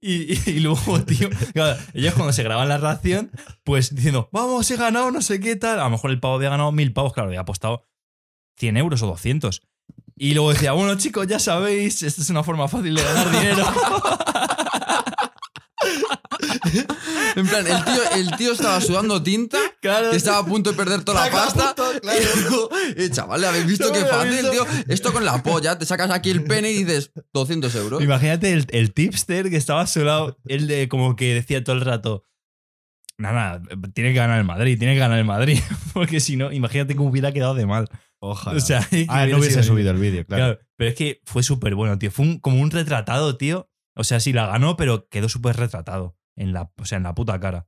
y, 0.00 0.32
y- 0.32 0.42
y 0.46 0.60
luego, 0.60 1.02
tío, 1.04 1.28
claro, 1.52 1.78
ellos 1.92 2.14
cuando 2.14 2.32
se 2.32 2.42
graban 2.42 2.68
la 2.68 2.78
reacción, 2.78 3.30
pues 3.64 3.94
diciendo, 3.94 4.28
vamos, 4.32 4.70
he 4.70 4.76
ganado, 4.76 5.10
no 5.10 5.20
sé 5.20 5.40
qué 5.40 5.56
tal. 5.56 5.80
A 5.80 5.84
lo 5.84 5.90
mejor 5.90 6.10
el 6.10 6.20
pavo 6.20 6.36
había 6.36 6.50
ganado 6.50 6.72
mil 6.72 6.92
pavos, 6.92 7.12
claro, 7.12 7.28
había 7.28 7.40
apostado 7.40 7.84
100 8.58 8.76
euros 8.78 9.02
o 9.02 9.08
200. 9.08 9.62
Y 10.16 10.34
luego 10.34 10.52
decía, 10.52 10.72
bueno, 10.72 10.96
chicos, 10.96 11.26
ya 11.26 11.38
sabéis, 11.38 12.02
esta 12.02 12.22
es 12.22 12.30
una 12.30 12.42
forma 12.44 12.66
fácil 12.68 12.94
de 12.94 13.02
ganar 13.02 13.30
dinero. 13.30 13.64
En 17.36 17.46
plan, 17.46 17.66
el 17.66 17.84
tío, 17.84 18.10
el 18.16 18.30
tío 18.36 18.52
estaba 18.52 18.80
sudando 18.80 19.22
tinta, 19.22 19.58
Claro. 19.80 20.10
que 20.10 20.16
estaba 20.16 20.38
a 20.38 20.44
punto 20.46 20.70
de 20.70 20.76
perder 20.76 21.02
toda 21.04 21.26
la 21.26 21.30
pasta. 21.32 21.74
punto, 21.74 22.00
claro. 22.00 22.18
Y 22.20 22.40
luego, 22.40 22.70
eh, 22.96 23.10
chaval, 23.10 23.44
¿habéis 23.44 23.66
visto 23.66 23.86
No 23.88 23.92
qué 23.92 24.04
fácil, 24.04 24.30
visto. 24.30 24.50
tío? 24.50 24.66
Esto 24.88 25.12
con 25.12 25.24
la 25.24 25.42
polla, 25.42 25.78
te 25.78 25.86
sacas 25.86 26.10
aquí 26.10 26.30
el 26.30 26.44
pene 26.44 26.70
y 26.70 26.84
dices 26.84 27.12
200 27.32 27.74
euros. 27.76 28.02
Imagínate 28.02 28.52
el, 28.52 28.66
el 28.70 28.92
tipster 28.92 29.50
que 29.50 29.56
estaba 29.56 29.82
a 29.82 29.86
su 29.86 30.04
lado, 30.04 30.36
él 30.46 30.66
de 30.66 30.88
como 30.88 31.16
que 31.16 31.34
decía 31.34 31.62
todo 31.62 31.76
el 31.76 31.82
rato, 31.82 32.24
nada, 33.18 33.62
tiene 33.94 34.12
que 34.12 34.18
ganar 34.18 34.38
el 34.38 34.44
Madrid, 34.44 34.78
tiene 34.78 34.94
que 34.94 35.00
ganar 35.00 35.18
el 35.18 35.24
Madrid, 35.24 35.58
porque 35.92 36.20
si 36.20 36.36
no, 36.36 36.52
imagínate 36.52 36.96
cómo 36.96 37.10
hubiera 37.10 37.32
quedado 37.32 37.54
de 37.54 37.66
mal. 37.66 37.88
Ojalá. 38.20 38.56
O 38.56 38.60
sea, 38.60 38.80
ah, 39.08 39.26
no 39.26 39.38
hubiese 39.38 39.62
subido 39.62 39.92
el 39.92 39.98
vídeo, 39.98 40.26
claro. 40.26 40.42
Claro, 40.56 40.60
pero 40.76 40.90
es 40.90 40.96
que 40.96 41.20
fue 41.24 41.44
súper 41.44 41.76
bueno, 41.76 41.98
tío. 42.00 42.10
Fue 42.10 42.24
un- 42.26 42.40
como 42.40 42.60
un 42.60 42.72
retratado, 42.72 43.36
tío. 43.36 43.70
O 43.94 44.02
sea, 44.02 44.18
sí 44.18 44.32
la 44.32 44.46
ganó, 44.48 44.76
pero 44.76 45.08
quedó 45.08 45.28
súper 45.28 45.56
retratado. 45.56 46.16
En 46.38 46.52
la, 46.52 46.72
o 46.76 46.84
sea, 46.84 46.96
en 46.98 47.04
la 47.04 47.14
puta 47.14 47.38
cara. 47.40 47.66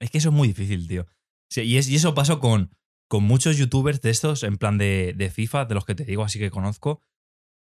Es 0.00 0.10
que 0.10 0.18
eso 0.18 0.28
es 0.30 0.34
muy 0.34 0.48
difícil, 0.48 0.86
tío. 0.88 1.06
Sí, 1.50 1.62
y, 1.62 1.76
es- 1.76 1.88
y 1.88 1.96
eso 1.96 2.14
pasó 2.14 2.40
con, 2.40 2.74
con 3.08 3.24
muchos 3.24 3.56
youtubers 3.56 4.00
de 4.00 4.10
estos, 4.10 4.42
en 4.42 4.56
plan 4.58 4.78
de, 4.78 5.14
de 5.16 5.30
FIFA, 5.30 5.64
de 5.66 5.74
los 5.74 5.84
que 5.84 5.94
te 5.94 6.04
digo 6.04 6.22
así 6.24 6.38
que 6.38 6.50
conozco. 6.50 7.02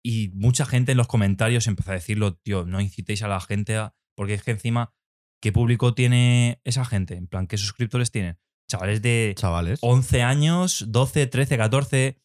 Y 0.04 0.30
mucha 0.34 0.66
gente 0.66 0.92
en 0.94 0.98
los 0.98 1.08
comentarios 1.08 1.68
empezó 1.68 1.92
a 1.92 1.96
decirlo, 1.96 2.36
tío, 2.36 2.66
no 2.66 2.80
incitéis 2.82 3.22
a 3.24 3.28
la 3.28 3.42
gente 3.42 3.76
a. 3.78 3.96
Porque 4.16 4.34
es 4.34 4.44
que 4.44 4.52
encima, 4.52 4.94
¿qué 5.42 5.52
público 5.52 5.94
tiene 5.94 6.62
esa 6.64 6.86
gente? 6.86 7.16
En 7.16 7.28
plan, 7.28 7.48
¿qué 7.48 7.58
suscriptores 7.58 8.12
tienen? 8.12 8.38
Chavales 8.70 9.02
de 9.02 9.34
Chavales. 9.38 9.80
11 9.82 10.22
años, 10.22 10.86
12, 10.90 11.28
13, 11.28 11.58
14. 11.58 12.18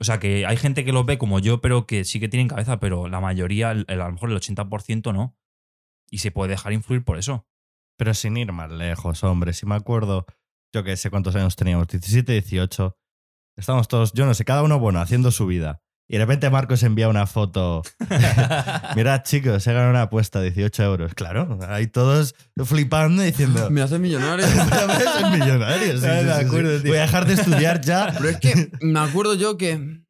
O 0.00 0.04
sea, 0.04 0.18
que 0.18 0.46
hay 0.46 0.56
gente 0.56 0.84
que 0.84 0.92
los 0.92 1.06
ve 1.06 1.16
como 1.18 1.38
yo, 1.38 1.60
pero 1.60 1.86
que 1.86 2.04
sí 2.04 2.18
que 2.20 2.28
tienen 2.28 2.48
cabeza, 2.48 2.80
pero 2.80 3.08
la 3.08 3.20
mayoría, 3.20 3.70
el- 3.70 3.84
el- 3.88 4.00
a 4.00 4.06
lo 4.06 4.12
mejor 4.12 4.30
el 4.30 4.36
80% 4.36 5.12
no. 5.12 5.36
Y 6.12 6.18
se 6.18 6.30
puede 6.30 6.50
dejar 6.50 6.74
influir 6.74 7.04
por 7.04 7.18
eso. 7.18 7.46
Pero 7.96 8.12
sin 8.12 8.36
ir 8.36 8.52
más 8.52 8.70
lejos, 8.70 9.24
hombre. 9.24 9.54
Si 9.54 9.64
me 9.64 9.74
acuerdo, 9.74 10.26
yo 10.74 10.84
que 10.84 10.96
sé 10.96 11.10
cuántos 11.10 11.34
años 11.36 11.56
teníamos, 11.56 11.88
17, 11.88 12.32
18. 12.32 12.96
Estamos 13.56 13.88
todos, 13.88 14.12
yo 14.12 14.26
no 14.26 14.34
sé, 14.34 14.44
cada 14.44 14.62
uno, 14.62 14.78
bueno, 14.78 15.00
haciendo 15.00 15.30
su 15.30 15.46
vida. 15.46 15.82
Y 16.08 16.14
de 16.14 16.18
repente 16.18 16.50
Marcos 16.50 16.82
envía 16.82 17.08
una 17.08 17.26
foto. 17.26 17.82
Mirad, 18.96 19.22
chicos, 19.22 19.66
he 19.66 19.72
ganado 19.72 19.90
una 19.90 20.02
apuesta, 20.02 20.42
18 20.42 20.82
euros. 20.82 21.14
Claro, 21.14 21.58
ahí 21.66 21.86
todos 21.86 22.34
flipando 22.66 23.22
y 23.22 23.26
diciendo. 23.26 23.70
Me 23.70 23.80
hace 23.80 23.98
millonario. 23.98 24.44
Ves, 24.46 25.08
es 25.22 25.30
millonario. 25.30 25.92
sí, 25.92 26.00
sí, 26.00 26.06
me 26.06 26.20
sí, 26.20 26.24
sí. 26.24 26.44
acuerdo, 26.46 26.82
tío. 26.82 26.90
Voy 26.90 26.98
a 26.98 27.02
dejar 27.02 27.26
de 27.26 27.34
estudiar 27.34 27.80
ya. 27.80 28.12
Pero 28.18 28.28
es 28.28 28.36
que 28.38 28.70
me 28.82 29.00
acuerdo 29.00 29.34
yo 29.34 29.56
que 29.56 30.01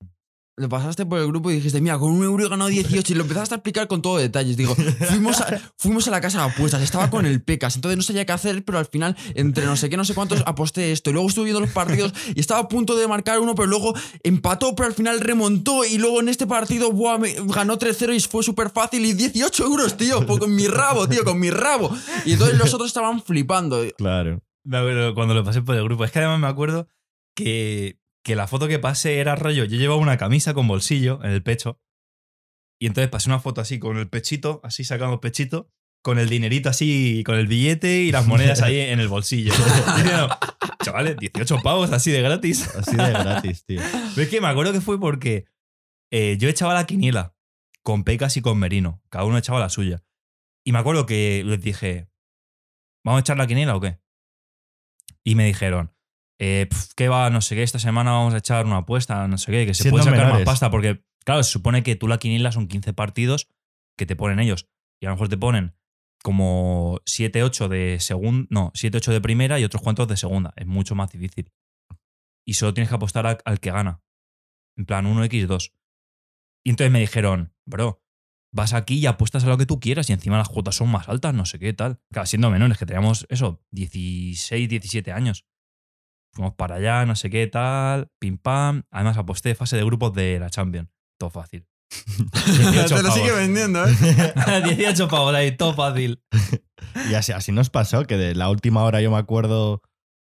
lo 0.62 0.68
pasaste 0.68 1.04
por 1.04 1.18
el 1.18 1.26
grupo 1.26 1.50
y 1.50 1.56
dijiste, 1.56 1.80
mira, 1.80 1.98
con 1.98 2.10
un 2.12 2.24
euro 2.24 2.46
he 2.46 2.48
ganado 2.48 2.70
18 2.70 3.12
y 3.12 3.16
lo 3.16 3.22
empezaste 3.22 3.54
a 3.54 3.58
explicar 3.58 3.86
con 3.88 4.00
todo 4.00 4.16
detalles. 4.16 4.56
Digo, 4.56 4.74
fuimos 4.74 5.40
a, 5.40 5.60
fuimos 5.76 6.08
a 6.08 6.10
la 6.10 6.20
casa 6.20 6.38
de 6.46 6.50
apuestas, 6.52 6.80
estaba 6.82 7.10
con 7.10 7.26
el 7.26 7.42
Pecas, 7.42 7.76
entonces 7.76 7.96
no 7.98 8.02
sabía 8.02 8.24
qué 8.24 8.32
hacer, 8.32 8.64
pero 8.64 8.78
al 8.78 8.86
final, 8.86 9.16
entre 9.34 9.66
no 9.66 9.76
sé 9.76 9.90
qué, 9.90 9.96
no 9.96 10.04
sé 10.04 10.14
cuántos, 10.14 10.42
aposté 10.46 10.92
esto. 10.92 11.10
Y 11.10 11.12
luego 11.12 11.28
estuve 11.28 11.44
viendo 11.46 11.60
los 11.60 11.70
partidos 11.70 12.14
y 12.34 12.40
estaba 12.40 12.60
a 12.60 12.68
punto 12.68 12.96
de 12.96 13.06
marcar 13.06 13.38
uno, 13.40 13.54
pero 13.54 13.66
luego 13.68 13.94
empató, 14.22 14.74
pero 14.74 14.86
al 14.88 14.94
final 14.94 15.20
remontó. 15.20 15.84
Y 15.84 15.98
luego 15.98 16.20
en 16.20 16.28
este 16.28 16.46
partido, 16.46 16.92
buah, 16.92 17.18
me- 17.18 17.34
ganó 17.48 17.78
3-0 17.78 18.14
y 18.14 18.20
fue 18.20 18.42
súper 18.42 18.70
fácil. 18.70 19.04
Y 19.04 19.12
18 19.12 19.64
euros, 19.64 19.96
tío, 19.96 20.22
fue 20.26 20.38
con 20.38 20.54
mi 20.54 20.66
rabo, 20.68 21.08
tío, 21.08 21.24
con 21.24 21.38
mi 21.38 21.50
rabo. 21.50 21.94
Y 22.24 22.32
entonces 22.34 22.56
los 22.58 22.72
otros 22.72 22.88
estaban 22.88 23.22
flipando. 23.22 23.82
Claro. 23.98 24.40
Me 24.64 24.78
acuerdo 24.78 25.14
cuando 25.14 25.34
lo 25.34 25.42
pasé 25.42 25.60
por 25.62 25.74
el 25.74 25.82
grupo. 25.82 26.04
Es 26.04 26.12
que 26.12 26.20
además 26.20 26.38
me 26.38 26.46
acuerdo 26.46 26.86
que, 27.34 27.98
que 28.22 28.36
la 28.36 28.46
foto 28.46 28.68
que 28.68 28.78
pasé 28.78 29.18
era 29.18 29.36
rollo. 29.36 29.64
Yo 29.64 29.76
llevaba 29.76 30.00
una 30.00 30.16
camisa 30.16 30.54
con 30.54 30.68
bolsillo 30.68 31.20
en 31.22 31.30
el 31.30 31.42
pecho. 31.42 31.80
Y 32.80 32.86
entonces 32.86 33.10
pasé 33.10 33.28
una 33.28 33.40
foto 33.40 33.60
así 33.60 33.78
con 33.78 33.96
el 33.96 34.08
pechito, 34.08 34.60
así 34.64 34.84
sacando 34.84 35.14
el 35.14 35.20
pechito, 35.20 35.70
con 36.02 36.18
el 36.18 36.28
dinerito 36.28 36.68
así, 36.68 37.22
con 37.24 37.36
el 37.36 37.46
billete 37.46 38.00
y 38.00 38.10
las 38.10 38.26
monedas 38.26 38.60
ahí 38.62 38.78
en 38.78 38.98
el 38.98 39.08
bolsillo. 39.08 39.52
Diciendo, 39.96 40.28
chavales, 40.82 41.16
18 41.16 41.58
pavos 41.62 41.92
así 41.92 42.10
de 42.10 42.22
gratis. 42.22 42.68
Así 42.74 42.96
de 42.96 43.10
gratis, 43.10 43.64
tío. 43.64 43.80
Pero 44.14 44.22
es 44.22 44.28
que 44.28 44.40
me 44.40 44.48
acuerdo 44.48 44.72
que 44.72 44.80
fue 44.80 44.98
porque 44.98 45.44
eh, 46.10 46.36
yo 46.38 46.48
echaba 46.48 46.74
la 46.74 46.86
quiniela 46.86 47.36
con 47.82 48.04
Pecas 48.04 48.36
y 48.36 48.42
con 48.42 48.58
Merino. 48.58 49.00
Cada 49.10 49.24
uno 49.24 49.38
echaba 49.38 49.60
la 49.60 49.68
suya. 49.68 50.02
Y 50.64 50.72
me 50.72 50.78
acuerdo 50.78 51.06
que 51.06 51.42
les 51.44 51.60
dije, 51.60 52.08
¿vamos 53.04 53.18
a 53.18 53.20
echar 53.20 53.36
la 53.36 53.46
quiniela 53.46 53.76
o 53.76 53.80
qué? 53.80 54.00
Y 55.24 55.36
me 55.36 55.46
dijeron, 55.46 55.94
eh, 56.44 56.66
pf, 56.68 56.88
¿qué 56.96 57.08
va? 57.08 57.30
No 57.30 57.40
sé 57.40 57.54
qué, 57.54 57.62
esta 57.62 57.78
semana 57.78 58.10
vamos 58.12 58.34
a 58.34 58.38
echar 58.38 58.66
una 58.66 58.78
apuesta, 58.78 59.28
no 59.28 59.38
sé 59.38 59.52
qué, 59.52 59.66
que 59.66 59.74
se 59.74 59.82
Siendo 59.84 59.98
puede 59.98 60.04
sacar 60.10 60.26
menores. 60.26 60.44
más 60.46 60.52
pasta. 60.54 60.70
Porque, 60.70 61.04
claro, 61.24 61.42
se 61.44 61.50
supone 61.52 61.82
que 61.84 61.94
tú 61.94 62.08
la 62.08 62.18
quiniela 62.18 62.50
son 62.50 62.66
15 62.66 62.92
partidos 62.94 63.48
que 63.96 64.06
te 64.06 64.16
ponen 64.16 64.40
ellos. 64.40 64.68
Y 65.00 65.06
a 65.06 65.10
lo 65.10 65.14
mejor 65.16 65.28
te 65.28 65.36
ponen 65.36 65.76
como 66.22 67.00
7, 67.06 67.42
8 67.42 67.68
de 67.68 67.98
segunda, 68.00 68.46
no, 68.50 68.70
7, 68.74 68.96
8 68.98 69.12
de 69.12 69.20
primera 69.20 69.58
y 69.60 69.64
otros 69.64 69.82
cuantos 69.82 70.08
de 70.08 70.16
segunda. 70.16 70.52
Es 70.56 70.66
mucho 70.66 70.94
más 70.94 71.10
difícil. 71.10 71.52
Y 72.46 72.54
solo 72.54 72.74
tienes 72.74 72.88
que 72.88 72.94
apostar 72.96 73.26
a- 73.26 73.38
al 73.44 73.60
que 73.60 73.70
gana. 73.70 74.02
En 74.76 74.84
plan 74.86 75.06
1x2. 75.06 75.72
Y 76.64 76.70
entonces 76.70 76.90
me 76.92 77.00
dijeron, 77.00 77.52
bro, 77.66 78.02
vas 78.52 78.72
aquí 78.72 78.98
y 78.98 79.06
apuestas 79.06 79.44
a 79.44 79.48
lo 79.48 79.58
que 79.58 79.66
tú 79.66 79.78
quieras 79.80 80.08
y 80.10 80.12
encima 80.12 80.38
las 80.38 80.48
cuotas 80.48 80.74
son 80.76 80.88
más 80.90 81.08
altas, 81.08 81.34
no 81.34 81.44
sé 81.44 81.58
qué 81.58 81.72
tal. 81.72 82.00
Claro, 82.12 82.26
siendo 82.26 82.50
menores, 82.50 82.78
que 82.78 82.86
teníamos 82.86 83.26
eso, 83.28 83.62
16, 83.70 84.68
17 84.68 85.12
años. 85.12 85.44
Fuimos 86.34 86.54
para 86.54 86.76
allá, 86.76 87.04
no 87.04 87.14
sé 87.14 87.28
qué 87.28 87.46
tal, 87.46 88.08
pim 88.18 88.38
pam. 88.38 88.84
Además 88.90 89.18
aposté 89.18 89.54
fase 89.54 89.76
de 89.76 89.84
grupos 89.84 90.14
de 90.14 90.38
la 90.38 90.48
Champions. 90.48 90.88
Todo 91.18 91.30
fácil. 91.30 91.66
18 92.46 92.94
Te 92.94 93.02
lo 93.02 93.10
sigue 93.10 93.32
vendiendo, 93.32 93.84
¿eh? 93.86 93.92
18 94.64 95.08
pavos 95.08 95.34
ahí, 95.34 95.56
todo 95.56 95.74
fácil. 95.74 96.22
Y 97.08 97.14
así, 97.14 97.32
así 97.32 97.52
nos 97.52 97.70
pasó, 97.70 98.04
que 98.06 98.18
de 98.18 98.34
la 98.34 98.50
última 98.50 98.82
hora 98.82 99.00
yo 99.00 99.10
me 99.10 99.16
acuerdo 99.16 99.80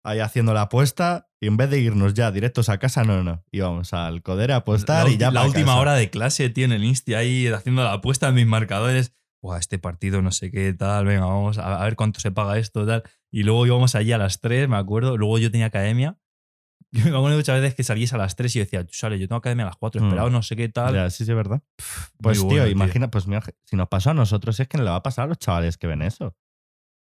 ahí 0.05 0.19
haciendo 0.19 0.53
la 0.53 0.63
apuesta 0.63 1.31
y 1.41 1.47
en 1.47 1.57
vez 1.57 1.71
de 1.71 1.79
irnos 1.79 2.13
ya 2.13 2.31
directos 2.33 2.69
a 2.69 2.79
casa, 2.79 3.05
no, 3.05 3.23
no, 3.23 3.45
íbamos 3.51 3.95
al 3.95 4.23
Codere 4.23 4.53
a 4.53 4.57
apostar 4.57 5.07
la, 5.07 5.11
y 5.11 5.17
ya 5.17 5.31
la 5.31 5.45
última 5.47 5.67
casa. 5.67 5.79
hora 5.79 5.95
de 5.95 6.11
clase, 6.11 6.51
tío, 6.51 6.67
en 6.67 6.73
el 6.73 6.85
Insti 6.85 7.15
ahí 7.15 7.47
haciendo 7.47 7.83
la 7.83 7.95
apuesta 7.95 8.29
en 8.29 8.35
mis 8.35 8.47
marcadores. 8.47 9.15
Buah, 9.43 9.59
este 9.59 9.79
partido 9.79 10.21
no 10.21 10.33
sé 10.33 10.51
qué 10.51 10.75
tal, 10.75 11.07
venga, 11.07 11.25
vamos 11.25 11.57
a, 11.57 11.81
a 11.81 11.85
ver 11.85 11.97
cuánto 11.97 12.21
se 12.21 12.31
paga 12.31 12.59
esto, 12.59 12.85
tal. 12.85 13.05
Y 13.33 13.43
luego 13.45 13.66
íbamos 13.66 13.95
allí 13.95 14.12
a 14.12 14.19
las 14.19 14.40
3, 14.40 14.69
me 14.69 14.77
acuerdo. 14.77 15.16
Luego 15.16 15.38
yo 15.38 15.51
tenía 15.51 15.66
academia. 15.66 16.16
Yo 16.93 17.05
me 17.05 17.16
acuerdo 17.16 17.37
muchas 17.37 17.61
veces 17.61 17.77
que 17.77 17.85
salías 17.85 18.12
a 18.14 18.19
las 18.19 18.35
3 18.35 18.57
y 18.57 18.59
yo 18.59 18.64
decía, 18.64 18.85
sale, 18.90 19.16
yo 19.16 19.29
tengo 19.29 19.37
academia 19.38 19.64
a 19.64 19.69
las 19.69 19.77
4, 19.77 20.01
Mm. 20.01 20.05
esperado 20.07 20.31
no 20.31 20.43
sé 20.43 20.57
qué 20.57 20.69
tal. 20.69 20.93
Ya, 20.93 21.09
sí, 21.09 21.25
sí, 21.25 21.31
es 21.31 21.37
verdad. 21.37 21.62
Muy 21.79 21.87
Pues, 22.21 22.38
tío, 22.40 22.49
bueno, 22.49 22.66
imagina, 22.66 23.09
pues 23.12 23.29
mira, 23.29 23.43
si 23.64 23.77
nos 23.77 23.87
pasó 23.87 24.11
a 24.11 24.14
nosotros, 24.14 24.59
es 24.59 24.66
que 24.66 24.77
le 24.79 24.85
va 24.85 24.97
a 24.97 25.03
pasar 25.05 25.27
a 25.27 25.29
los 25.29 25.38
chavales 25.38 25.79
que 25.79 25.87
ven 25.87 26.03
eso. 26.03 26.37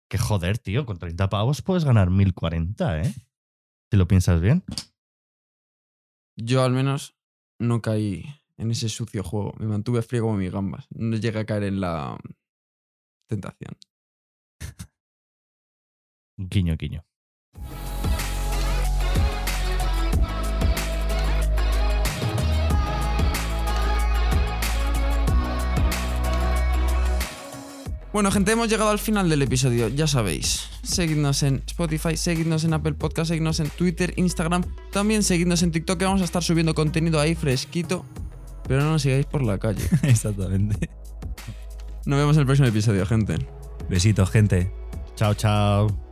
Que 0.09 0.16
joder, 0.16 0.57
tío, 0.59 0.87
con 0.87 0.98
30 0.98 1.29
pavos 1.29 1.61
puedes 1.61 1.85
ganar 1.85 2.09
1040, 2.09 3.02
¿eh? 3.02 3.12
Si 3.90 3.98
lo 3.98 4.09
piensas 4.09 4.40
bien. 4.40 4.64
Yo 6.37 6.62
al 6.64 6.72
menos 6.72 7.14
no 7.59 7.83
caí 7.83 8.24
en 8.57 8.70
ese 8.70 8.88
sucio 8.88 9.22
juego. 9.22 9.52
Me 9.59 9.66
mantuve 9.66 10.00
frío 10.00 10.22
como 10.22 10.38
mis 10.38 10.52
gambas. 10.52 10.87
No 10.90 11.16
llegué 11.16 11.40
a 11.40 11.44
caer 11.44 11.64
en 11.64 11.81
la 11.83 12.16
tentación. 13.29 13.76
Guiño, 16.37 16.77
guiño. 16.77 17.05
Bueno, 28.12 28.31
gente, 28.31 28.53
hemos 28.53 28.70
llegado 28.70 28.88
al 28.88 28.99
final 28.99 29.29
del 29.29 29.42
episodio. 29.42 29.88
Ya 29.88 30.07
sabéis, 30.07 30.70
seguidnos 30.83 31.42
en 31.42 31.62
Spotify, 31.66 32.16
seguidnos 32.16 32.64
en 32.64 32.72
Apple 32.72 32.94
Podcast, 32.94 33.29
seguidnos 33.29 33.61
en 33.61 33.68
Twitter, 33.68 34.14
Instagram. 34.16 34.64
También 34.90 35.22
seguidnos 35.22 35.62
en 35.62 35.70
TikTok, 35.70 35.99
que 35.99 36.07
vamos 36.07 36.22
a 36.22 36.25
estar 36.25 36.42
subiendo 36.42 36.75
contenido 36.75 37.20
ahí 37.20 37.35
fresquito. 37.35 38.07
Pero 38.66 38.83
no 38.83 38.92
nos 38.92 39.03
sigáis 39.03 39.27
por 39.27 39.42
la 39.42 39.59
calle. 39.59 39.85
Exactamente. 40.03 40.88
Nos 42.07 42.18
vemos 42.18 42.37
en 42.37 42.40
el 42.40 42.46
próximo 42.46 42.68
episodio, 42.68 43.05
gente. 43.05 43.37
Besitos, 43.90 44.31
gente. 44.31 44.72
Chao, 45.14 45.35
chao. 45.35 46.06